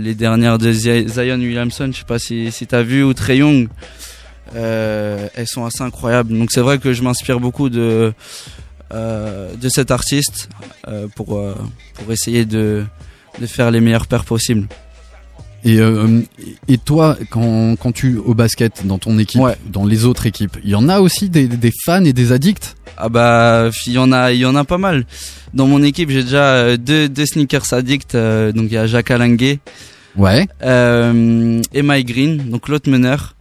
[0.00, 3.68] Les dernières de Zion Williamson, je sais pas si, si t'as vu, ou Trey Young,
[4.54, 6.36] elles sont assez incroyables.
[6.36, 8.12] Donc c'est vrai que je m'inspire beaucoup de
[8.92, 10.48] de cet artiste
[10.88, 11.54] euh, pour euh,
[11.94, 12.84] pour essayer de
[13.40, 14.66] de faire les meilleures paires possibles.
[15.64, 16.20] Et, euh,
[16.68, 19.56] et toi, quand, quand tu au basket dans ton équipe, Ouais.
[19.66, 22.76] dans les autres équipes, il y en a aussi des, des fans et des addicts?
[22.96, 25.04] Ah bah il y en a il y en a pas mal.
[25.54, 28.86] Dans mon équipe, j'ai déjà euh, deux deux sneakers addicts euh, donc il y a
[28.86, 29.58] Jacques Alanguet
[30.16, 30.46] Ouais.
[30.62, 33.35] euh, et Mike Green, donc l'autre meneur.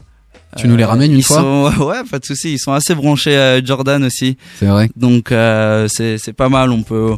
[0.58, 1.38] Tu nous les ramènes une ils fois?
[1.42, 2.54] sont- Ouais, pas de souci.
[2.54, 4.38] Ils sont assez branchés à Jordan aussi.
[4.60, 4.90] C'est vrai.
[4.96, 6.72] Donc euh, c'est c'est pas mal.
[6.72, 7.16] On peut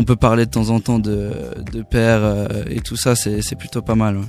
[0.00, 1.30] on peut parler de temps en temps de
[1.72, 3.14] de paires euh, et tout ça.
[3.14, 4.16] C'est plutôt pas mal.
[4.16, 4.24] ouais.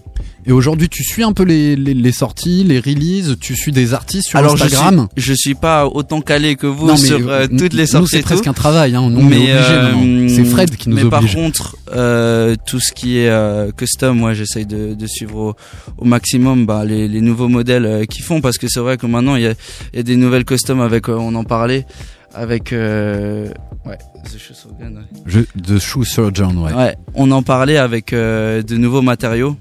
[0.46, 3.94] Et aujourd'hui, tu suis un peu les, les, les sorties, les releases, tu suis des
[3.94, 7.08] artistes sur Alors Instagram je suis, je suis pas autant calé que vous Non, mais,
[7.08, 8.16] sur euh, euh, toutes les nous, sorties.
[8.18, 9.08] c'est presque un travail, hein.
[9.10, 10.28] Nous, mais obligé euh.
[10.30, 11.12] C'est Fred qui nous mais oblige.
[11.12, 13.32] par contre, euh, tout ce qui est
[13.78, 15.56] custom, moi, j'essaye de, de suivre au,
[16.00, 19.36] au maximum bah, les, les nouveaux modèles qu'ils font parce que c'est vrai que maintenant
[19.36, 19.54] il y a,
[19.94, 21.86] il y a des nouvelles custom avec, on en parlait,
[22.34, 23.50] avec euh,
[23.86, 25.22] ouais, The Shoe Surgeon, ouais.
[25.26, 26.74] Je, The Shoe Surgeon, ouais.
[26.74, 29.56] Ouais, on en parlait avec euh, de nouveaux matériaux.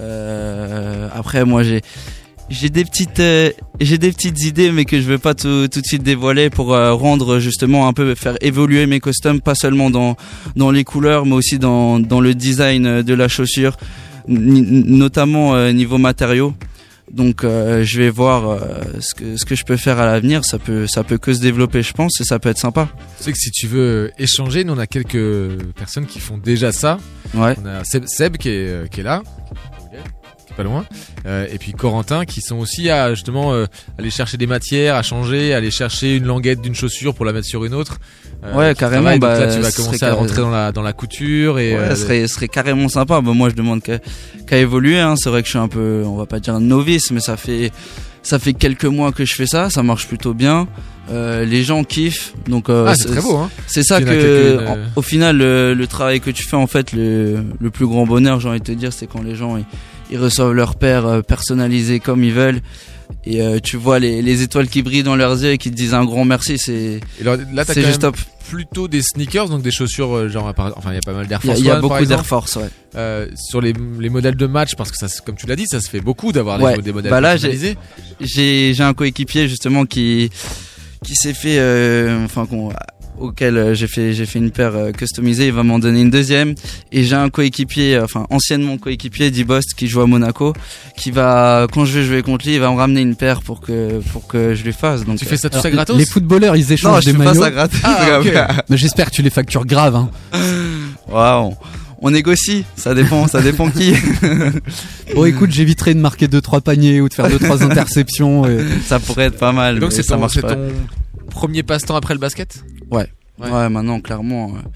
[0.00, 1.82] Euh, après, moi, j'ai
[2.48, 3.50] j'ai des petites euh,
[3.80, 6.74] j'ai des petites idées, mais que je veux pas tout, tout de suite dévoiler pour
[6.74, 10.16] euh, rendre justement un peu faire évoluer mes costumes, pas seulement dans
[10.54, 13.76] dans les couleurs, mais aussi dans dans le design de la chaussure,
[14.28, 16.54] notamment euh, niveau matériaux.
[17.10, 18.58] Donc euh, je vais voir euh,
[19.00, 20.44] ce que ce que je peux faire à l'avenir.
[20.44, 22.88] Ça peut ça peut que se développer, je pense, et ça peut être sympa.
[23.18, 26.72] Tu sais que si tu veux échanger, nous on a quelques personnes qui font déjà
[26.72, 26.98] ça.
[27.34, 27.54] Ouais.
[27.62, 29.22] On a Seb, Seb qui, est, euh, qui est là.
[30.56, 30.84] Pas loin.
[31.26, 33.66] Euh, et puis Corentin qui sont aussi à justement euh,
[33.98, 37.46] aller chercher des matières, à changer, aller chercher une languette d'une chaussure pour la mettre
[37.46, 37.98] sur une autre.
[38.44, 40.82] Euh, Ouais, carrément, donc bah, là tu vas ce commencer à rentrer dans la dans
[40.82, 43.20] la couture et Ouais, ce serait, serait carrément sympa.
[43.20, 43.98] Bah, moi, je demande qu'à
[44.46, 44.98] qu'à évoluer.
[44.98, 45.14] Hein.
[45.16, 47.72] C'est vrai que je suis un peu, on va pas dire novice, mais ça fait,
[48.22, 49.70] ça fait quelques mois que je fais ça.
[49.70, 50.68] Ça marche plutôt bien.
[51.10, 52.34] Euh, les gens kiffent.
[52.48, 53.48] Donc, euh, Ah, c'est très beau, hein.
[53.68, 57.44] C'est ça que, en- au final, le, le travail que tu fais, en fait, le,
[57.60, 59.64] le plus grand bonheur, j'ai envie de te dire, c'est quand les gens ils,
[60.10, 62.60] ils reçoivent leur paire euh, personnalisé comme ils veulent.
[63.24, 65.76] Et euh, tu vois les, les étoiles qui brillent dans leurs yeux et qui te
[65.76, 66.58] disent un grand merci.
[66.58, 67.00] C'est
[67.66, 68.16] c'est juste top.
[68.48, 71.40] plutôt des sneakers, donc des chaussures, euh, genre, enfin, il y a pas mal d'Air
[71.44, 72.68] Il y a- Force il y a One, beaucoup d'Air Force, ouais.
[72.96, 75.80] Euh, sur les, les modèles de match, parce que ça, comme tu l'as dit, ça
[75.80, 76.78] se fait beaucoup d'avoir Ouais.
[76.78, 77.78] des modèles Bah là, j'ai personnalisés.
[78.20, 80.30] j'ai j'ai un coéquipier justement qui
[81.04, 82.70] qui s'est fait, euh, enfin qu'on
[83.18, 85.46] auquel euh, j'ai fait j'ai fait une paire euh, customisée.
[85.46, 86.54] Il va m'en donner une deuxième.
[86.92, 90.52] Et j'ai un coéquipier, euh, enfin anciennement coéquipier d'Ibost qui joue à Monaco,
[90.96, 93.60] qui va quand je vais jouer contre lui, il va me ramener une paire pour
[93.60, 95.04] que pour que je lui fasse.
[95.04, 97.24] Donc Tu fais ça tout ça gratos Les footballeurs, ils échangent Non, je des fais
[97.24, 97.80] pas ça gratos.
[97.84, 98.20] Ah.
[98.68, 99.96] Mais j'espère que tu les factures grave.
[99.96, 100.10] Hein.
[101.08, 101.54] Waouh.
[102.02, 103.94] On négocie, ça dépend, ça dépend qui.
[105.14, 108.46] Bon, écoute, j'éviterai de marquer 2-3 paniers ou de faire 2-3 interceptions.
[108.46, 109.78] et- Ça pourrait être pas mal.
[109.78, 110.68] Et donc c'est ça ton, ton
[111.30, 112.62] premier passe-temps après le basket?
[112.90, 113.06] Ouais.
[113.38, 113.50] Ouais.
[113.50, 113.68] ouais.
[113.68, 114.68] maintenant clairement, euh,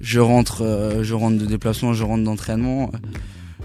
[0.00, 2.90] je rentre, euh, je rentre de déplacement, je rentre d'entraînement.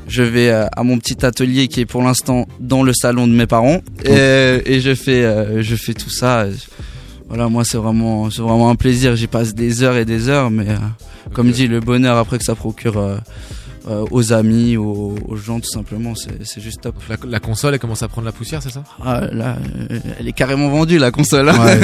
[0.07, 3.33] Je vais euh, à mon petit atelier qui est pour l'instant dans le salon de
[3.33, 6.45] mes parents et, et je fais, je fais tout ça.
[7.27, 9.15] Voilà, moi c'est vraiment, c'est vraiment un plaisir.
[9.15, 10.67] J'y passe des heures et des heures, mais
[11.33, 13.21] comme dit, le bonheur après que ça procure
[13.89, 16.95] euh, aux amis, aux, aux gens tout simplement, c'est juste top.
[17.09, 18.83] la, la console, elle commence à prendre la poussière, c'est ça?
[19.03, 19.57] Ah, là,
[19.91, 21.47] euh, elle est carrément vendue la console.
[21.49, 21.79] Ouais,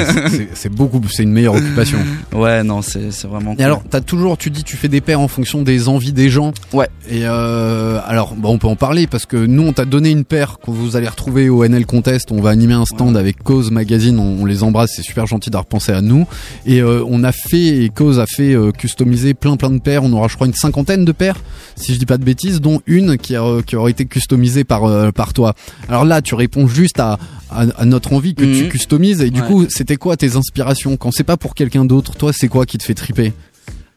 [0.54, 1.98] c'est- beaucoup, c'est une meilleure occupation.
[2.34, 3.52] Ouais, non, c'est vraiment.
[3.52, 3.64] Et cool.
[3.64, 6.52] alors, t'as toujours, tu dis, tu fais des paires en fonction des envies des gens.
[6.72, 6.88] Ouais.
[7.10, 10.24] Et euh, alors, bon, on peut en parler parce que nous, on t'a donné une
[10.24, 12.30] paire que vous allez retrouver au NL Contest.
[12.32, 14.18] On va animer un stand avec Cause Magazine.
[14.18, 14.92] On, on les embrasse.
[14.94, 16.26] C'est super gentil d'avoir pensé à nous.
[16.66, 20.04] Et euh, on a fait, et Cause a fait euh, customiser plein plein de paires.
[20.04, 21.36] On aura, je crois, une cinquantaine de paires,
[21.76, 24.84] si je dis pas de bêtises, dont une qui, a, qui aura été customisée par
[24.84, 25.54] euh, par toi.
[25.88, 27.18] Alors là, tu réponds juste à
[27.50, 28.68] à, à notre envie que tu Mhm.
[28.68, 29.20] customises.
[29.22, 29.46] Et du Ouais.
[29.46, 32.76] coup, c'était quoi tes inspirations quand c'est pas pour quelqu'un d'autre Toi, c'est quoi qui
[32.78, 33.32] te fait triper?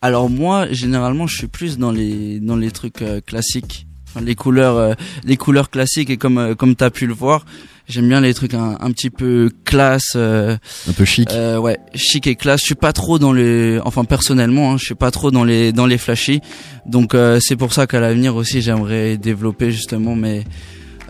[0.02, 3.86] Alors moi, généralement, je suis plus dans les dans les trucs euh, classiques,
[4.20, 4.94] les couleurs, euh,
[5.24, 7.46] les couleurs classiques et comme euh, comme t'as pu le voir,
[7.88, 10.58] j'aime bien les trucs un, un petit peu classe, euh,
[10.90, 11.30] Un peu chic.
[11.32, 12.62] euh, ouais, chic et classe.
[12.62, 15.72] Je suis pas trop dans les, enfin personnellement, hein, je suis pas trop dans les
[15.72, 16.42] dans les flashy.
[16.86, 20.44] Donc euh, c'est pour ça qu'à l'avenir aussi, j'aimerais développer justement mes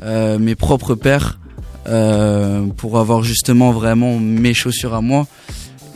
[0.04, 1.40] euh, mes propres paires
[1.88, 5.28] euh, pour avoir justement vraiment mes chaussures à moi.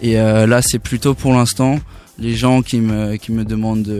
[0.02, 1.80] Et euh, là, c'est plutôt pour l'instant
[2.20, 4.00] les gens qui me qui me demandent de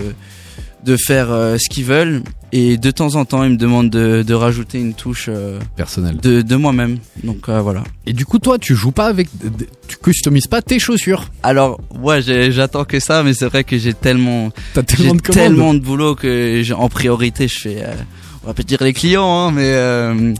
[0.84, 2.22] de faire ce qu'ils veulent
[2.58, 6.18] et de temps en temps ils me demandent de, de rajouter une touche euh, Personnel.
[6.18, 9.28] de, de moi-même donc euh, voilà Et du coup, toi, tu joues pas avec,
[9.88, 11.26] tu customises pas tes chaussures.
[11.44, 14.52] alors ouais j'attends que ça mais c'est vrai que j'ai tellement
[14.86, 17.94] tellement de tellement de boulot que j'ai- en priorité je fais euh,
[18.44, 20.34] on va pas dire les clients hein, mais euh,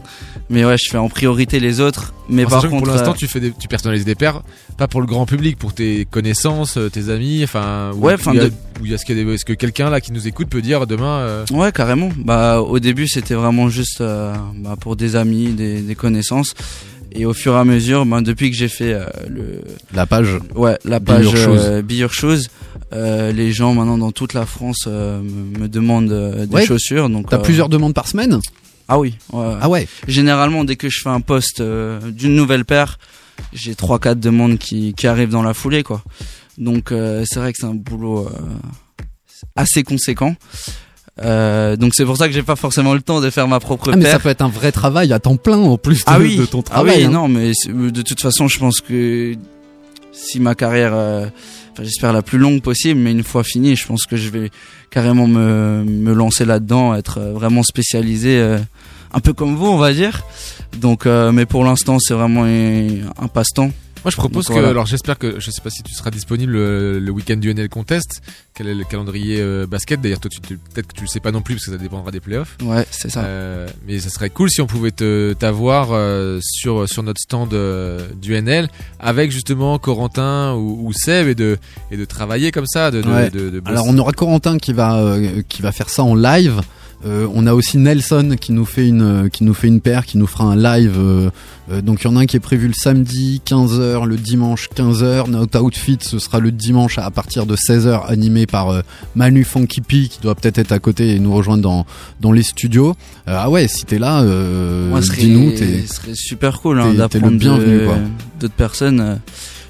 [0.50, 3.16] mais ouais je fais en priorité les autres mais En par contre pour l'instant, euh,
[3.16, 4.42] tu fais des, tu personnalises des paires,
[4.76, 7.92] pas pour le grand public, pour tes connaissances, euh, tes amis, enfin.
[7.94, 9.24] où- Ouais, enfin, il y a- de- où il y a ce qu'il y a
[9.24, 11.18] des- est-ce que quelqu'un là qui nous écoute peut dire demain.
[11.20, 12.08] euh, Ouais, carrément.
[12.16, 16.54] Bah, au début, c'était vraiment juste euh, bah, pour des amis, des, des connaissances.
[17.12, 19.60] Et au fur et à mesure, bah, depuis que j'ai fait euh, le,
[19.94, 20.36] La page.
[20.56, 21.58] ouais, la Be page Your Shoes.
[21.58, 22.48] euh, Be Your Shoes,
[22.92, 26.66] euh, les gens maintenant dans toute la France euh, me, me demandent euh, des Ouais.
[26.66, 27.08] chaussures.
[27.08, 28.40] Donc, T'as euh, plusieurs demandes par semaine?
[28.88, 29.16] Ah oui.
[29.32, 29.54] ouais.
[29.60, 29.88] Ah ouais.
[30.08, 32.98] Généralement, dès que je fais un post euh, d'une nouvelle paire,
[33.52, 36.02] j'ai trois quatre demandes qui, qui arrivent dans la foulée, quoi.
[36.58, 39.04] Donc euh, c'est vrai que c'est un boulot euh,
[39.56, 40.34] assez conséquent.
[41.24, 43.90] Euh, donc c'est pour ça que j'ai pas forcément le temps de faire ma propre
[43.92, 44.12] Ah, mais paire.
[44.12, 46.44] ça peut être un vrai travail à temps plein en plus de, ah oui, de
[46.46, 46.98] ton ah travail.
[47.00, 47.10] oui, hein.
[47.10, 49.34] non, mais de toute façon, je pense que
[50.12, 51.26] si ma carrière, euh,
[51.82, 54.50] j'espère la plus longue possible, mais une fois finie, je pense que je vais
[54.90, 58.58] carrément me, lancer là-dedans, être euh, vraiment spécialisé, euh,
[59.12, 60.24] un peu comme vous, on va dire.
[60.78, 63.70] Donc, euh, mais pour l'instant, c'est vraiment un passe-temps.
[64.06, 64.68] Moi, je propose Donc, que, voilà.
[64.68, 67.68] alors j'espère que, je sais pas si tu seras disponible le, le week-end du NL
[67.68, 68.22] Contest,
[68.54, 70.00] quel est le calendrier euh, basket?
[70.00, 70.30] D'ailleurs, toi,
[70.72, 72.56] peut-être que tu le sais pas non plus parce que ça dépendra des playoffs.
[72.62, 73.24] Ouais, c'est ça.
[73.24, 77.48] Euh, mais ça serait cool si on pouvait te t'avoir euh, sur sur notre stand
[78.22, 78.68] du NL
[79.00, 81.58] avec justement Corentin ou, ou Seb et de
[81.90, 83.60] et de travailler comme ça, de, de, Ouais.
[83.64, 85.16] Alors on aura Corentin qui va
[85.48, 86.60] qui va faire ça en live.
[87.04, 90.16] Euh, on a aussi Nelson qui nous fait une qui nous fait une paire, qui
[90.16, 90.94] nous fera un live.
[90.98, 91.30] euh,
[91.70, 94.68] euh, donc il y en a un qui est prévu le samedi 15h, le dimanche
[94.74, 95.28] 15h.
[95.28, 98.80] Notre outfit ce sera le dimanche à partir de 16h, animé par euh,
[99.14, 101.86] Manu Funky P qui doit peut-être être à côté et nous rejoindre dans
[102.20, 102.96] dans les studios.
[103.28, 104.90] Euh, ah ouais, si t'es là, euh,
[105.26, 105.50] dis-nous.
[105.52, 107.38] t'es- ce serait super cool hein, d'apprendre
[108.40, 109.20] d'autres personnes.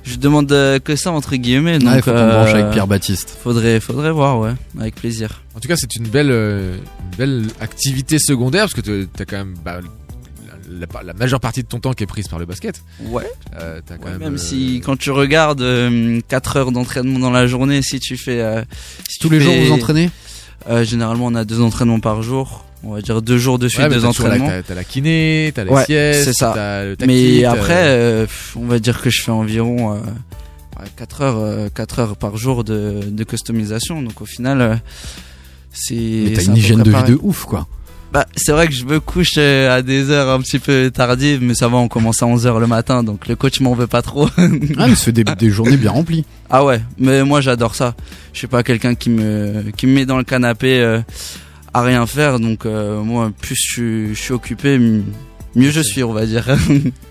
[0.07, 1.79] Euh, Je demande euh, que ça entre guillemets.
[1.79, 3.37] Donc, Ouais, faut qu'on euh, branche avec Pierre Baptiste.
[3.43, 5.43] Faudrait, faudrait voir, ouais, avec plaisir.
[5.55, 9.25] En tout cas, c'est une belle, euh, une belle activité secondaire parce que tu as
[9.25, 9.81] quand même bah,
[10.69, 12.83] la, la- la majeure partie de ton temps qui est prise par le basket.
[13.07, 13.25] Ouais.
[13.61, 15.65] Euh, t'as quand Ouais, même, même euh, si quand tu regardes
[16.29, 18.63] 4 heures d'entraînement dans la journée, si tu fais euh,
[19.09, 20.11] si Tous tu les jours, vous entraînez?
[20.69, 22.66] Euh, Généralement, on a deux entraînements par jour.
[22.89, 24.49] On va dire deux jours de suite, ouais, deux entraînements.
[24.67, 26.85] T'as la kiné, t'as les Ouais, siestes, c'est ça.
[26.85, 27.07] le tactile,
[27.39, 29.97] Mais après, euh, on va dire que je fais environ euh,
[30.79, 34.03] ouais, 4 heures, euh, 4 heures par jour de, de customisation.
[34.03, 34.75] Donc au final, euh,
[35.73, 35.95] c'est.
[35.97, 37.67] Mais t'as une hygiène de vie de ouf, quoi.
[38.13, 41.41] Bah, c'est vrai que je me couche euh, à des heures un petit peu tardives,
[41.43, 44.01] mais ça va, on commence à 11h le matin, donc le coach m'en veut pas
[44.01, 44.29] trop.
[44.79, 46.25] Ah, mais c'est des, des journées bien remplies.
[46.49, 47.95] Ah ouais, mais moi j'adore ça.
[48.33, 51.01] Je suis pas quelqu'un qui me qui me met dans le canapé euh,
[51.77, 56.03] à rien faire, donc euh, moi plus je suis, je suis occupé, mieux je suis,
[56.03, 56.49] on va dire.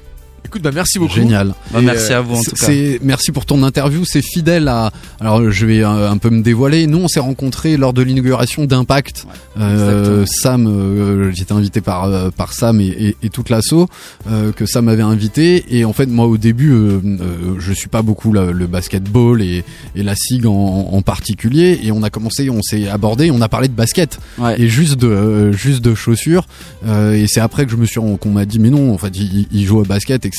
[0.46, 1.14] Écoute, bah merci beaucoup.
[1.16, 1.54] Génial.
[1.74, 2.72] Bah, merci euh, à vous en c'est- tout cas.
[3.04, 4.04] Merci pour ton interview.
[4.06, 4.92] C'est fidèle à.
[5.20, 6.86] Alors je vais euh, un peu me dévoiler.
[6.88, 9.26] Nous on s'est rencontrés lors de l'inauguration d'Impact.
[9.60, 13.88] Euh, Sam, euh, j'étais invité par euh, par Sam et, et, et toute l'asso
[14.30, 15.66] euh, que Sam avait invité.
[15.78, 19.42] Et en fait moi au début euh, euh, je suis pas beaucoup le, le basketball
[19.42, 19.64] et,
[19.96, 20.52] et la SIG en,
[20.92, 21.80] en particulier.
[21.84, 24.60] Et on a commencé, on s'est abordé, on a parlé de basket Ouais.
[24.62, 26.46] et juste de euh, juste de chaussures.
[26.86, 29.16] Euh, et c'est après que je me suis qu'on m'a dit mais non en fait
[29.18, 30.35] il, il joue au basket etc.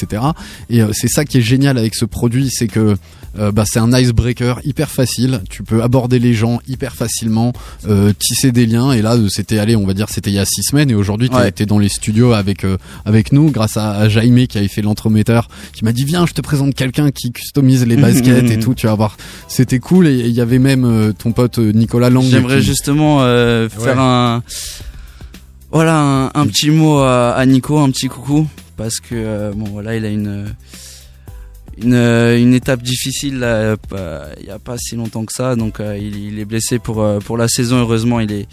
[0.70, 2.97] Et euh, c'est ça qui est génial avec ce produit, c'est que
[3.38, 5.42] euh, bah, c'est un icebreaker hyper facile.
[5.51, 7.53] Tu peux aborder les gens hyper facilement,
[7.86, 8.92] euh, tisser des liens.
[8.92, 10.90] Et là, c'était allé, on va dire, c'était il y a six semaines.
[10.90, 11.49] Et aujourd'hui, tu Ouais.
[11.49, 14.80] été dans les studios avec euh, avec nous, grâce à, à Jaime qui avait fait
[14.82, 18.74] l'entremetteur, qui m'a dit viens, je te présente quelqu'un qui customise les baskets et tout.
[18.74, 19.16] Tu vas voir,
[19.49, 20.07] c'était cool.
[20.07, 22.24] Et il y avait même euh, ton pote Nicolas Lang.
[22.24, 24.03] J'aimerais qui- justement euh, faire Ouais.
[24.03, 24.42] un
[25.70, 29.64] voilà un, un petit mot à, à Nico, un petit coucou parce que euh, bon
[29.66, 30.46] voilà il a une
[31.78, 35.56] une, une étape difficile là, euh, il y a pas si longtemps que ça.
[35.56, 37.76] Donc euh, il, il est blessé pour pour la saison.
[37.80, 38.46] Heureusement il est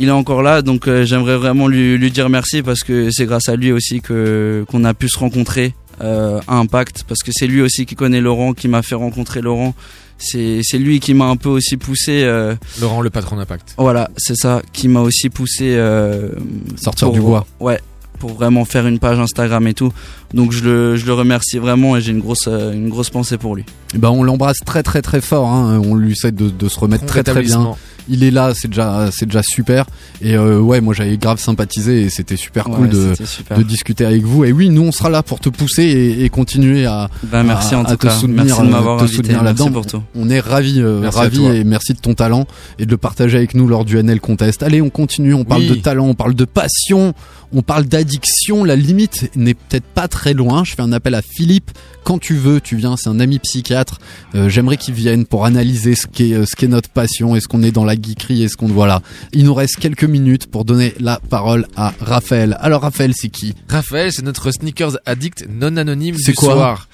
[0.00, 0.62] il est encore là.
[0.62, 4.64] Donc j'aimerais vraiment lui, lui dire merci parce que c'est grâce à lui aussi que
[4.68, 7.04] qu'on a pu se rencontrer euh, à Impact.
[7.06, 9.74] Parce que c'est lui aussi qui connaît Laurent qui m'a fait rencontrer Laurent.
[10.18, 13.74] C'est c'est lui qui m'a un peu aussi poussé euh, Laurent, le patron d'Impact.
[13.78, 16.30] voilà, c'est ça qui m'a aussi poussé euh,
[16.76, 17.46] Sortir pour- du bois.
[17.60, 17.80] Ouais,
[18.18, 19.92] pour vraiment faire une page Instagram et tout.
[20.32, 23.38] Donc je le, je le remercie vraiment et j'ai une grosse, euh, une grosse pensée
[23.38, 23.64] pour lui.
[23.94, 25.48] Eh ben on l'embrasse très très très fort.
[25.48, 25.80] Hein.
[25.84, 27.74] On lui souhaite de, de se remettre très très bien.
[28.08, 29.86] Il est là, c'est déjà c'est déjà super.
[30.20, 33.56] Et euh, ouais, moi j'avais grave sympathisé et c'était super Ouais, cool de, c'était super.
[33.58, 34.44] de discuter avec vous.
[34.44, 37.74] Et oui, nous on sera là pour te pousser et, et continuer à, Ben, merci
[37.74, 38.10] à, en à te cas.
[38.10, 39.32] soutenir, Merci de euh, m'avoir te invité.
[39.32, 39.70] là-dedans.
[39.72, 40.02] pour tout.
[40.14, 41.54] On est ravis, euh, Merci à ravis toi.
[41.54, 42.46] et merci de ton talent
[42.78, 44.62] et de le partager avec nous lors du NL Contest.
[44.62, 45.32] Allez, on continue.
[45.34, 45.68] On parle Oui.
[45.68, 47.14] de talent, on parle de passion,
[47.54, 48.64] on parle d'addiction.
[48.64, 50.64] La limite n'est peut-être pas très loin.
[50.64, 51.70] Je fais un appel à Philippe.
[52.04, 52.96] Quand tu veux, tu viens.
[52.98, 53.98] C'est un ami psychiatre.
[54.34, 57.34] Euh, J'aimerais qu'il vienne pour analyser ce qu'est euh, ce qu'est notre passion.
[57.34, 60.64] Est-ce qu'on est dans la geekerie Est-ce qu'on voilà Il nous reste quelques minutes pour
[60.64, 62.56] donner la parole à Raphaël.
[62.60, 63.54] Alors Raphaël, c'est qui?
[63.68, 66.54] Raphaël, c'est notre sneakers addict non anonyme du quoi?
[66.54, 66.88] soir.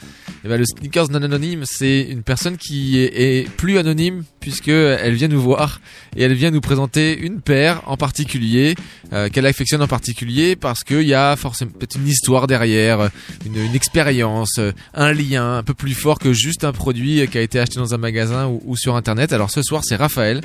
[0.45, 4.69] Et ben, le sneakers non anonyme, c'est une personne qui est, est plus anonyme puisque
[4.69, 5.81] elle vient nous voir
[6.17, 8.75] et elle vient nous présenter une paire en particulier
[9.13, 13.11] euh, qu'elle affectionne en particulier parce qu'il y a forcément peut-être une histoire derrière,
[13.45, 17.37] une, une expérience, euh, un lien un peu plus fort que juste un produit qui
[17.37, 19.35] a été acheté dans un magasin ou, ou sur internet.
[19.35, 20.41] Alors ce soir, c'est Raphaël.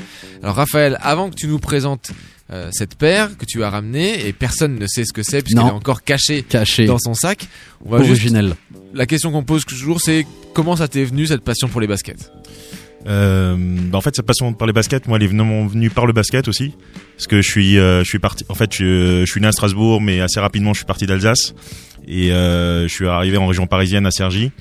[0.46, 2.12] Alors Raphaël, avant que tu nous présentes
[2.54, 5.66] euh, cette paire que tu as ramenée et personne ne sait ce que c'est puisqu'elle
[5.66, 6.86] est encore cachée Caché.
[6.86, 7.48] dans son sac.
[7.84, 8.54] On va juste- Originel.
[8.94, 12.32] La question qu'on pose toujours, c'est comment ça t'est venu cette passion pour les baskets?
[13.08, 16.14] Euh, bah en fait, cette passion par les baskets, moi, elle est venue par le
[16.14, 16.74] basket aussi,
[17.18, 18.46] parce que je suis, euh, je suis parti.
[18.48, 21.56] En fait, je, je suis né à Strasbourg, mais assez rapidement, je suis parti d'Alsace
[22.08, 24.52] et euh, je suis arrivé en région parisienne à Cergy.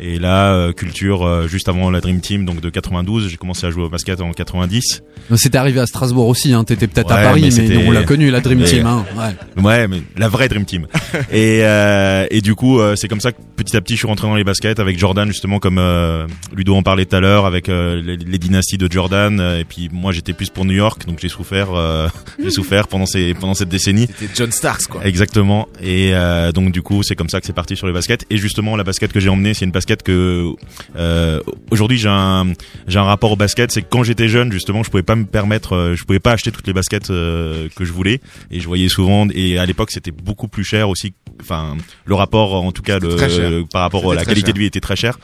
[0.00, 3.66] Et là, euh, culture euh, juste avant la Dream Team, donc de 92, j'ai commencé
[3.66, 5.02] à jouer au basket en 90.
[5.36, 6.52] C'était arrivé à Strasbourg aussi.
[6.52, 6.64] Hein.
[6.64, 8.86] T'étais peut-être à Paris, mais on l'a connu la Dream Mais- Team.
[8.86, 9.04] Hein.
[9.16, 9.62] Ouais.
[9.62, 10.86] Ouais, mais la vraie Dream Team.
[11.32, 14.06] et, euh, et du coup, euh, c'est comme ça que petit à petit, je suis
[14.08, 17.46] rentré dans les baskets avec Jordan, justement, comme euh, Ludo en parlait tout à l'heure,
[17.46, 19.40] avec euh, les, les dynasties de Jordan.
[19.58, 22.08] Et puis moi, j'étais plus pour New York, donc j'ai souffert, euh,
[22.42, 24.08] j'ai souffert pendant ces pendant cette décennie.
[24.18, 25.04] C'était John Starks quoi.
[25.04, 25.68] Exactement.
[25.82, 26.90] Et euh, donc du coup.
[26.90, 28.24] coup, c'est comme ça que c'est parti sur les baskets.
[28.30, 30.52] Et justement, la basket que j'ai emmenée, c'est une basket que
[30.96, 32.52] euh, aujourd'hui j'ai un
[32.86, 33.70] j'ai un rapport au basket.
[33.70, 36.32] C'est que quand j'étais jeune, justement, je pouvais pas me permettre, euh, je pouvais pas
[36.32, 38.20] acheter toutes les baskets euh, que je voulais.
[38.50, 39.26] Et je voyais souvent.
[39.32, 41.12] Et à l'époque, c'était beaucoup plus cher aussi.
[41.40, 44.54] Enfin, le rapport, en tout cas, le, par rapport à la qualité cher.
[44.54, 45.18] de vie était très cher.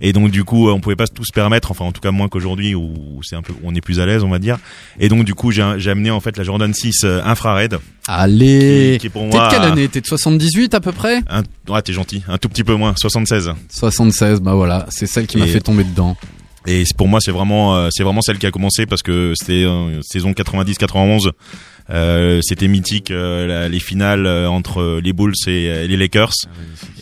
[0.00, 1.70] Et donc du coup, on pouvait pas tout se permettre.
[1.70, 4.22] Enfin, en tout cas, moins qu'aujourd'hui où c'est un peu, on est plus à l'aise,
[4.22, 4.58] on va dire.
[5.00, 7.78] Et donc du coup, j'ai amené en fait la Jordan 6 euh, infrared.
[8.06, 9.88] Allez Qui, qui T'es de quelle année?
[9.88, 11.22] T'es de 78 à peu près?
[11.28, 11.42] Un,
[11.72, 12.22] ouais, t'es gentil.
[12.28, 12.92] Un tout petit peu moins.
[12.96, 13.52] 76.
[13.70, 14.03] 76,
[14.42, 16.16] bah voilà, c'est celle qui m'a Et- fait tomber dedans.
[16.66, 19.64] Et pour moi, c'est vraiment, euh, c'est vraiment celle qui a commencé parce que c'était
[19.64, 21.30] euh, saison 90-91.
[21.90, 26.32] Euh, c'était mythique euh, la- les finales euh, entre les Bulls et euh, les Lakers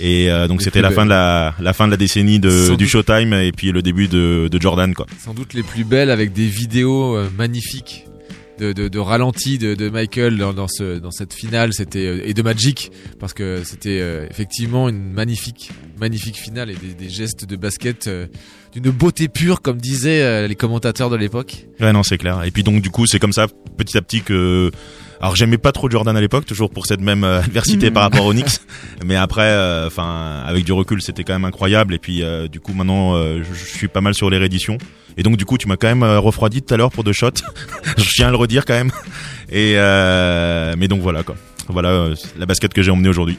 [0.00, 0.96] et euh, donc c'était la belles.
[0.96, 2.88] fin de la la fin de la décennie de du.
[2.88, 5.06] Showtime et puis le début de, de Jordan quoi.
[5.24, 8.06] Sans doute les plus belles avec des vidéos euh, magnifiques
[8.62, 12.22] de, de, de ralenti de, de Michael dans, dans, ce, dans cette finale c'était euh,
[12.24, 17.08] et de Magic parce que c'était euh, effectivement une magnifique magnifique finale et des, des
[17.08, 18.26] gestes de basket euh,
[18.72, 21.66] d'une beauté pure comme disaient les commentateurs de l'époque.
[21.78, 22.42] Ouais non c'est clair.
[22.44, 23.46] Et puis donc du coup c'est comme ça
[23.76, 24.70] petit à petit que
[25.20, 28.32] alors j'aimais pas trop Jordan à l'époque toujours pour cette même adversité par rapport aux
[28.32, 28.60] Knicks
[29.04, 32.60] mais après euh, enfin avec du recul c'était quand même incroyable et puis euh, du
[32.60, 34.78] coup maintenant euh, je, je suis pas mal sur les rééditions
[35.16, 37.12] et donc du coup tu m'as quand même euh, refroidi tout à l'heure pour deux
[37.12, 37.30] shots
[37.96, 38.90] je tiens à le redire quand même
[39.50, 41.36] et euh, mais donc voilà quoi
[41.68, 43.38] voilà euh, la basket que j'ai emmenée aujourd'hui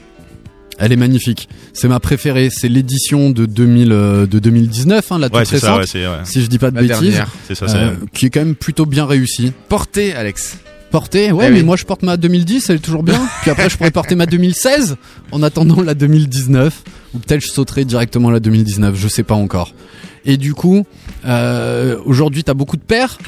[0.78, 1.48] Elle est magnifique.
[1.72, 2.48] C'est ma préférée.
[2.50, 5.94] C'est l'édition de 2000, euh, de 2019, hein, la toute Ouais, c'est ça, récente.
[5.94, 6.24] ouais, ouais.
[6.24, 6.98] Si je dis pas de La bêtises.
[7.00, 7.28] dernière.
[7.46, 9.52] C'est ça, c'est- Euh, qui est quand même plutôt bien réussie.
[9.68, 10.58] Portée Alex.
[10.90, 11.64] Portée, ouais, Eh mais oui.
[11.64, 13.20] moi je porte ma 2010, elle est toujours bien.
[13.42, 14.96] Puis après je pourrais porter ma 2016
[15.32, 16.82] en attendant la 2019.
[17.14, 19.74] Ou peut-être je sauterai directement la 2019, je sais pas encore.
[20.24, 20.86] Et du coup,
[21.26, 23.18] euh, aujourd'hui t'as beaucoup de paires.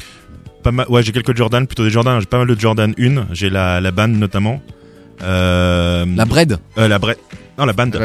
[0.63, 2.19] pas mal ouais j'ai quelques Jordan plutôt des Jordan.
[2.19, 4.61] J'ai pas mal de Jordan 1 j'ai la la bande notamment.
[5.23, 7.17] Euh, La Bread euh, la Bread
[7.57, 7.99] non la bande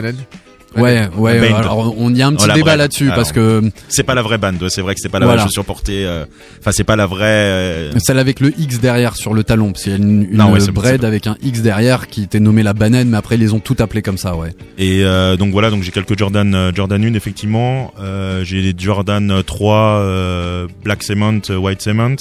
[0.77, 1.57] Ouais, ouais, Band.
[1.57, 4.23] alors on y a un petit Oh, débat là-dessus Alors, parce que c'est pas la
[4.23, 5.43] vraie bande c'est vrai que c'est pas la Voilà.
[5.43, 6.25] vraie chaussure portée euh,
[6.61, 9.85] enfin c'est pas la vraie euh, celle avec le X derrière sur le talon, parce
[9.85, 12.41] qu'il y a une, une Non, ouais, c'est- Bread avec un X derrière qui était
[12.41, 14.55] nommée la banane, mais après ils les ont tout appelé comme ça, ouais.
[14.79, 17.93] Et euh, donc voilà, donc j'ai quelques Jordan euh, Jordan 1 effectivement.
[18.01, 22.17] Euh, j'ai des Jordan 3 euh, Black Cement, White Cement.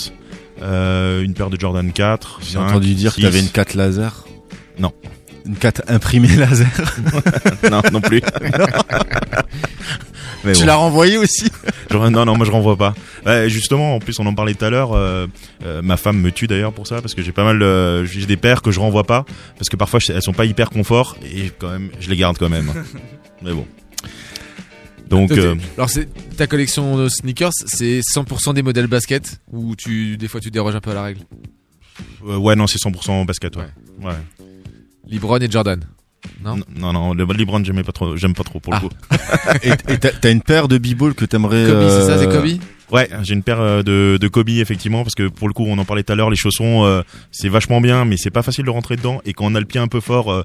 [0.62, 2.40] Euh, une paire de Jordan 4.
[2.48, 4.26] J'ai entendu dire que t'avais une 4 laser.
[4.80, 4.92] Non.
[5.46, 6.68] Une 4 imprimée laser.
[7.72, 8.22] non, non plus.
[10.44, 10.66] Mais Tu bon.
[10.68, 11.52] l'as renvoyé aussi
[11.92, 12.96] Non, non, moi je renvoie pas.
[13.26, 14.94] Ouais, justement, en plus on en parlait tout à l'heure.
[14.94, 15.28] euh,
[15.64, 18.26] euh, ma femme me tue d'ailleurs pour ça parce que j'ai pas mal, euh, j'ai
[18.26, 19.26] des paires que je renvoie pas
[19.58, 22.50] parce que parfois elles sont pas hyper confort et quand même, je les garde quand
[22.50, 22.72] même.
[23.44, 23.68] Mais bon.
[25.10, 30.18] Donc, euh, Alors c'est ta collection de sneakers, c'est 100% des modèles basket ou tu
[30.18, 31.22] des fois tu déroges un peu à la règle?
[32.28, 33.56] euh, ouais, non, c'est 100% basket.
[33.58, 33.64] Ouais.
[34.02, 34.14] ouais.
[35.10, 35.80] LeBron et Jordan.
[36.44, 36.58] Non?
[36.78, 38.82] Non, non, le LeBron j'aimais pas trop, j'aime pas trop pour le Ah.
[38.82, 38.90] coup.
[39.64, 41.66] Et t'as une paire de b-ball que t'aimerais.
[41.66, 42.60] Kobe, c'est ça, c'est euh, Kobe?
[42.92, 45.78] Ouais, j'ai une paire euh, de, de Kobe effectivement parce que pour le coup on
[45.78, 48.66] en parlait tout à l'heure, les chaussons euh, c'est vachement bien mais c'est pas facile
[48.66, 50.44] de rentrer dedans et quand on a le pied un peu fort, euh,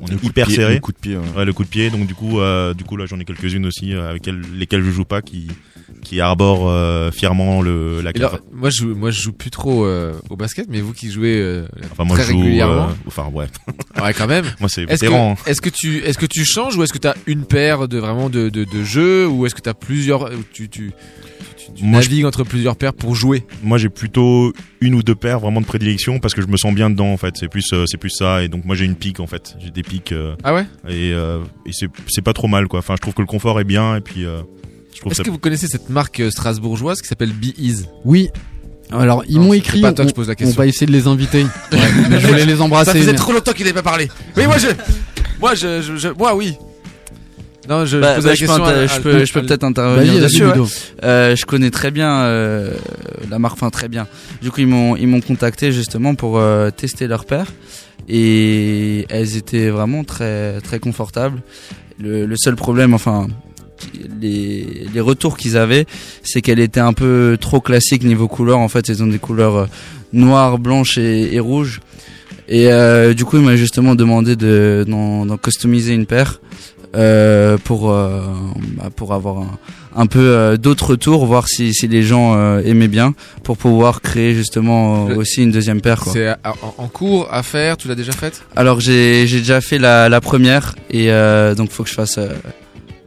[0.00, 0.74] on Le est hyper pied- serré.
[0.74, 1.44] le coup de pied, ouais.
[1.44, 1.90] le coup de pied.
[1.90, 4.84] Donc du coup, euh, du coup là j'en ai quelques-unes aussi euh, avec elles- lesquelles
[4.84, 5.48] je joue pas qui
[6.02, 10.14] qui arborent euh, fièrement le la alors, moi je moi je joue plus trop euh,
[10.30, 12.88] au basket mais vous qui jouez euh, Enfin moi très je joue, régulièrement.
[12.88, 13.46] euh, enfin ouais.
[14.02, 14.44] Ouais, quand même.
[14.60, 15.34] moi c'est Est-ce hein.
[15.44, 17.88] que, est-ce que tu est-ce que tu changes ou est-ce que tu as une paire
[17.88, 20.92] de vraiment de, de, de jeux ou est-ce que tu as plusieurs tu tu,
[21.74, 23.44] tu, Moi, je- navigues entre plusieurs paires pour jouer?
[23.62, 26.74] Moi j'ai plutôt une ou deux paires vraiment de prédilection parce que je me sens
[26.74, 27.34] bien dedans en fait.
[27.38, 29.56] C'est plus euh, c'est plus ça et donc moi j'ai une pique en fait.
[29.60, 30.12] J'ai des piques.
[30.12, 30.66] euh, Ah ouais?
[30.88, 32.78] Et, euh, et c'est c'est pas trop mal quoi.
[32.78, 34.57] Enfin je trouve que le confort est bien et puis euh, je
[35.06, 35.22] Est-ce ça.
[35.24, 38.28] que vous connaissez cette marque euh, strasbourgeoise qui s'appelle Be Ease Oui.
[38.90, 40.56] Alors ils Non, m'ont écrit, pas toi que on, je pose la on question.
[40.56, 41.42] va essayer de les inviter.
[41.72, 41.78] Ouais,
[42.10, 42.92] mais je voulais les embrasser.
[42.92, 44.08] Ça faisait mais- trop longtemps qu'il n'avait pas parlé.
[44.36, 44.68] Oui, moi je
[45.40, 46.54] moi je, je, je- moi oui.
[47.68, 50.20] Non, je, Bah, je pose bah, la je peux, à- je je peut-être intervenir Vas-y,
[50.20, 50.46] vas-y, dessus.
[50.46, 51.04] ouais.
[51.04, 52.74] Euh, je connais très bien euh,
[53.28, 54.06] la marque, enfin très bien.
[54.40, 57.52] Du coup, ils m'ont ils m'ont contacté justement pour euh, tester leur paire
[58.08, 61.42] et elles étaient vraiment très très confortables.
[62.00, 63.26] Le, le seul problème, enfin
[64.20, 65.86] les, les retours qu'ils avaient,
[66.22, 68.58] c'est qu'elle était un peu trop classique niveau couleur.
[68.58, 69.66] En fait, ils ont des couleurs euh,
[70.12, 71.80] noires, blanches et, et rouges.
[72.48, 76.40] Et euh, du coup, il m'a justement demandé de d'en d'en customiser une paire
[76.96, 78.22] euh, pour euh,
[78.76, 79.58] bah, pour avoir un,
[79.94, 84.32] un peu euh, d'autres retours, voir si, si les gens aimaient bien, pour pouvoir créer
[84.32, 86.00] justement aussi une deuxième paire.
[86.00, 86.12] Quoi.
[86.14, 86.34] C'est
[86.78, 88.42] en, cours à faire, tu l'as déjà faite?
[88.56, 92.16] Alors j'ai j'ai déjà fait la, la première et euh, donc faut que je fasse
[92.16, 92.28] euh,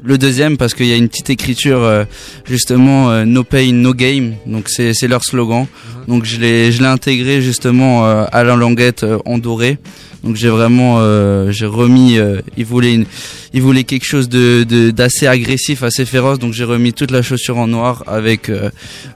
[0.04, 2.06] le deuxième parce qu'il y a une petite écriture euh,
[2.46, 4.36] justement euh, no pain no game.
[4.46, 5.68] Donc c'est leur slogan.
[6.08, 9.78] Donc je l'ai je l'ai intégré justement euh, à la languette en doré
[10.24, 12.18] Donc j'ai vraiment, euh, j'ai remis.
[12.20, 13.06] euh, il voulait, une,
[13.54, 16.38] il voulait quelque chose de d'assez agressif, assez féroce.
[16.38, 18.70] Donc j'ai remis toute la chaussure en noir avec euh,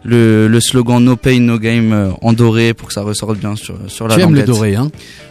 [0.03, 3.55] le, le slogan No Pain No Game euh, en doré pour que ça ressorte bien
[3.55, 4.89] sur sur la Tu aimes le doré, hein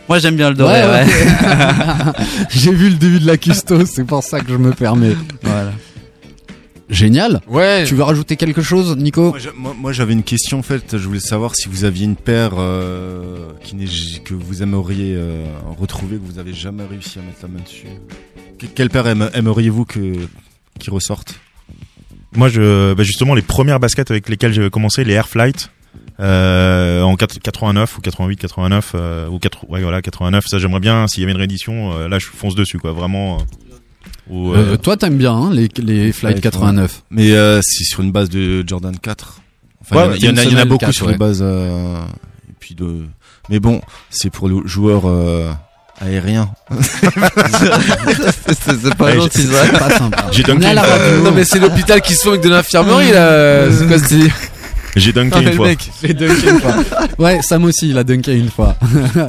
[0.08, 0.74] Moi j'aime bien le doré.
[0.74, 2.12] Ouais, Ouais, ouais.
[2.50, 5.16] J'ai vu le début de la custo, c'est pour ça que je me permets.
[5.42, 5.72] Voilà.
[6.90, 7.40] Génial.
[7.48, 7.84] Ouais.
[7.86, 10.98] Tu veux rajouter quelque chose, Nico Moi, j'a- Moi, moi, j'avais une question en fait.
[10.98, 15.14] Je voulais savoir si vous aviez une paire euh, qui n'est j- que vous aimeriez
[15.16, 15.44] euh,
[15.78, 17.86] retrouver, que vous avez jamais réussi à mettre la main dessus.
[18.58, 20.14] Que- quelle paire aime- aimeriez-vous que
[20.78, 21.40] qui ressorte?
[22.36, 25.70] Moi, je, bah justement, les premières baskets avec lesquelles j'ai commencé, les Air Flight,
[26.20, 30.44] euh, en 4- 89 ou 88, 89 euh, ou 4, ouais, voilà, 89.
[30.48, 31.06] Ça, j'aimerais bien.
[31.06, 32.92] S'il y avait une réédition, euh, là, je fonce dessus, quoi.
[32.92, 33.38] Vraiment.
[34.30, 37.02] Euh, ou, euh, Euh, toi, t'aimes bien hein, les, les Flight 89.
[37.10, 39.40] Mais euh, c'est sur une base de Jordan 4.
[39.82, 41.12] Enfin, Ouais, il y en a- il y, en a- beaucoup 4, sur ouais.
[41.12, 41.40] une base.
[41.42, 41.98] euh,
[42.48, 43.02] et puis de.
[43.50, 45.50] Mais bon, c'est pour le joueur euh,
[46.00, 46.48] aérien.
[48.70, 49.64] c'est pas Ouais, gentil, ça.
[49.66, 50.26] c'est pas sympa.
[50.32, 51.22] J'ai radio.
[51.22, 53.70] Non mais c'est l'hôpital qui se fait avec de l'infirmerie là.
[53.70, 53.98] C'est quoi
[54.96, 55.68] J'ai dunké une fois.
[56.02, 56.74] J'ai dunké une fois.
[57.18, 58.76] Ouais, Sam aussi, il a dunké une fois.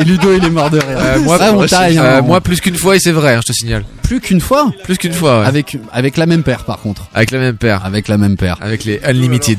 [0.00, 0.96] Et Ludo, il est mort de rire.
[0.98, 2.22] Euh, moi, Ça, on taille, euh, hein.
[2.22, 3.84] moi plus qu'une fois et c'est vrai, hein, je te signale.
[4.02, 4.72] plus qu'une fois.
[4.84, 5.40] Plus qu'une fois.
[5.40, 5.46] ouais.
[5.46, 7.06] Avec avec la même paire, par contre.
[7.14, 7.84] Avec la même paire.
[7.84, 8.56] Avec la même paire.
[8.60, 9.58] Avec les Unlimited.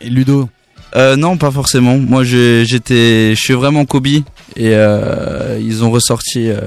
[0.00, 0.48] Et Ludo.
[0.96, 1.98] Euh, non, pas forcément.
[1.98, 4.22] Moi, j'étais, je suis vraiment Kobe et
[4.58, 6.60] euh, ils ont ressorti euh,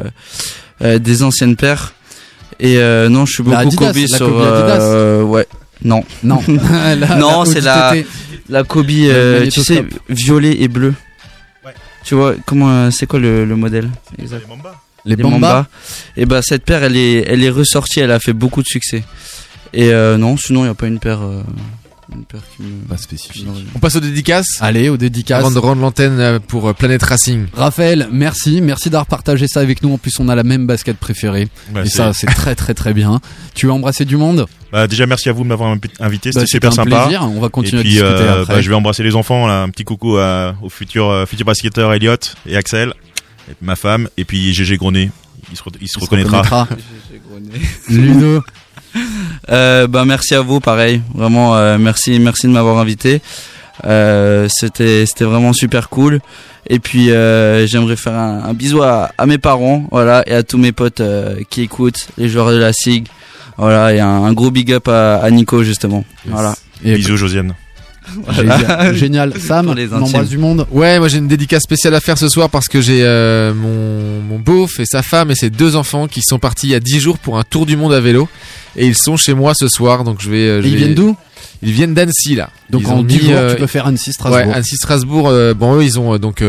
[0.84, 1.93] euh, des anciennes paires.
[2.59, 4.28] Et euh, non, je suis beaucoup Adidas, Kobe la sur.
[4.28, 5.47] Kobe euh, ouais,
[5.84, 6.41] non, Non.
[6.47, 7.93] La- non, c'est la
[8.49, 8.89] la Kobe.
[8.91, 10.93] Euh, tu sais, violet et bleu.
[12.03, 14.43] Tu vois comment euh, c'est quoi le, le modèle exact
[15.05, 15.38] Les Les Bamba.
[15.38, 15.67] Mamba.
[16.17, 17.99] Et bah cette paire, elle est, elle est ressortie.
[17.99, 19.03] Elle a fait beaucoup de succès.
[19.73, 21.21] Et euh, non, sinon il y a pas une paire.
[21.21, 21.41] euh,
[22.16, 22.88] une paire qui me.
[22.88, 23.45] Pas spécifique.
[23.76, 24.57] On passe aux dédicaces.
[24.59, 25.39] Allez, aux dédicaces.
[25.39, 27.45] Avant de rendre l'antenne euh, pour euh, Planet Racing.
[27.53, 29.93] Raphaël, merci, merci d'avoir partagé ça avec nous.
[29.93, 31.47] En plus, on a la même basket préférée.
[31.74, 33.22] Bah, et ça, c'est très très très bien.
[33.55, 34.45] Tu veux embrasser du monde?
[34.72, 36.30] Bah, déjà, merci à vous de m'avoir invi- invité.
[36.32, 37.01] Bah, C'était c'était super un sympa.
[37.03, 37.24] plaisir.
[37.24, 38.55] On va continuer et à discuter euh, après.
[38.55, 39.47] bah, je vais embrasser les enfants.
[39.47, 42.93] Là, un petit coucou à, au futur, euh, futur basketteur Elliot et Axel,
[43.49, 45.12] et ma femme, et puis GG Gronet.
[45.51, 46.41] Il se, re- il se Il se reconnaîtra.
[46.41, 46.68] reconnaîtra.
[47.89, 48.43] Ludo.
[49.49, 51.01] Euh, bah merci à vous, pareil.
[51.13, 53.21] Vraiment, euh, merci, merci de m'avoir invité.
[53.85, 56.19] Euh, c'était, c'était vraiment super cool.
[56.67, 60.43] Et puis, euh, j'aimerais faire un, un bisou à, à mes parents, voilà, et à
[60.43, 63.07] tous mes potes euh, qui écoutent, les joueurs de la SIG.
[63.57, 66.03] Voilà, et un, un gros big up à, à Nico justement.
[66.25, 66.55] Voilà.
[66.83, 67.53] Et Bisous, Josiane.
[68.32, 68.95] Génial.
[68.95, 69.34] Génial.
[69.39, 70.26] Sam, Pour les on embrasse intimes.
[70.30, 70.68] du monde.
[70.72, 74.22] Ouais, moi j'ai une dédicace spéciale à faire ce soir parce que j'ai euh, mon,
[74.22, 76.80] mon beauf et sa femme et ses deux enfants qui sont partis il y a
[76.80, 78.28] 10 jours pour un tour du monde à vélo
[78.76, 80.47] et ils sont chez moi ce soir donc je vais.
[80.47, 81.16] euh, Et ils viennent d'où?
[81.64, 82.49] Ils viennent d'Annecy là.
[82.72, 84.47] Donc Ils en ont 10 mis, jours, euh, tu peux faire Annecy Strasbourg.
[84.47, 85.28] Ouais, Annecy Strasbourg.
[85.30, 86.43] euh, bon eux ils ont euh, donc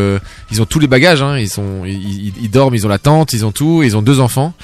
[0.51, 1.23] ils ont tous les bagages.
[1.23, 3.97] Hein, ils sont ils, ils- ils dorment, ils ont la tente, ils ont tout, ils
[3.97, 4.55] ont deux enfants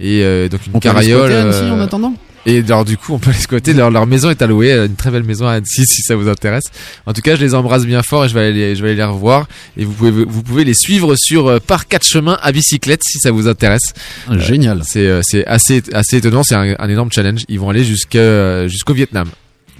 [0.00, 1.30] et donc une On peut aller carriole.
[1.30, 2.14] squatter Annecy en attendant?
[2.46, 3.72] Et alors du coup, on peut les squatter.
[3.72, 6.28] Leur, leur maison est allouée, euh, une très belle maison à Annecy si ça vous
[6.28, 6.64] intéresse.
[7.06, 8.88] En tout cas, je les embrasse bien fort et je vais aller, les- je vais
[8.90, 9.46] aller les revoir.
[9.76, 13.18] Et vous pouvez, vous pouvez les suivre sur euh, par quatre chemins à bicyclette si
[13.18, 13.92] ça vous intéresse.
[14.28, 14.82] Ah, Génial.
[14.84, 16.42] C'est euh, c'est assez assez étonnant.
[16.42, 17.42] C'est un, un énorme challenge.
[17.48, 19.28] Ils vont aller jusqu'à euh, jusqu'au Vietnam.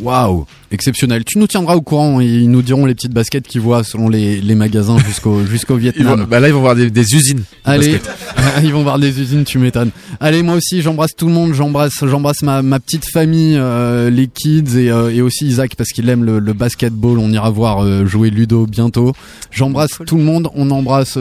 [0.01, 0.45] Waouh,
[0.75, 1.25] exceptionnel.
[1.25, 2.21] Tu nous tiendras au courant.
[2.21, 5.81] Ils nous diront les petites baskets qu'ils voient selon les, les magasins jusqu'au jusqu'au vont,
[5.81, 6.27] Vietnam.
[6.29, 7.45] bah là, ils vont voir des, des usines.
[7.65, 7.99] Allez,
[8.63, 9.91] ils vont voir des usines, tu m'étonnes.
[10.21, 14.27] Allez, moi aussi, j'embrasse tout le monde, j'embrasse, j'embrasse ma, ma petite famille, euh, les
[14.27, 17.19] kids et, euh, et aussi Isaac parce qu'il aime le, le basketball.
[17.19, 19.13] On ira voir euh, jouer Ludo bientôt.
[19.51, 20.51] J'embrasse tout le monde.
[20.55, 21.19] On embrasse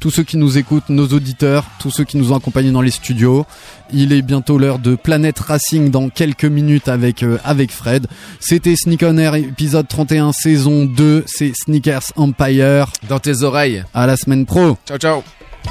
[0.00, 2.90] tous ceux qui nous écoutent, nos auditeurs, tous ceux qui nous ont accompagnés dans les
[2.90, 3.44] studios.
[3.92, 8.06] Il est bientôt l'heure de Planète Racing dans quelques minutes avec avec Fred.
[8.40, 11.24] C'était Sneak On Air épisode 31 saison 2.
[11.26, 12.92] C'est Sneakers Empire.
[13.08, 13.84] Dans tes oreilles.
[13.94, 14.76] À la semaine pro.
[14.86, 15.22] Ciao ciao.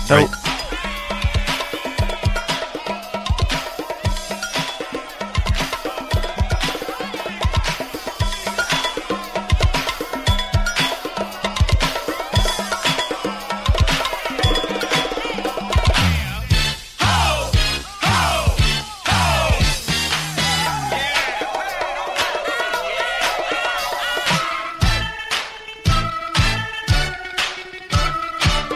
[0.08, 0.51] Ciao.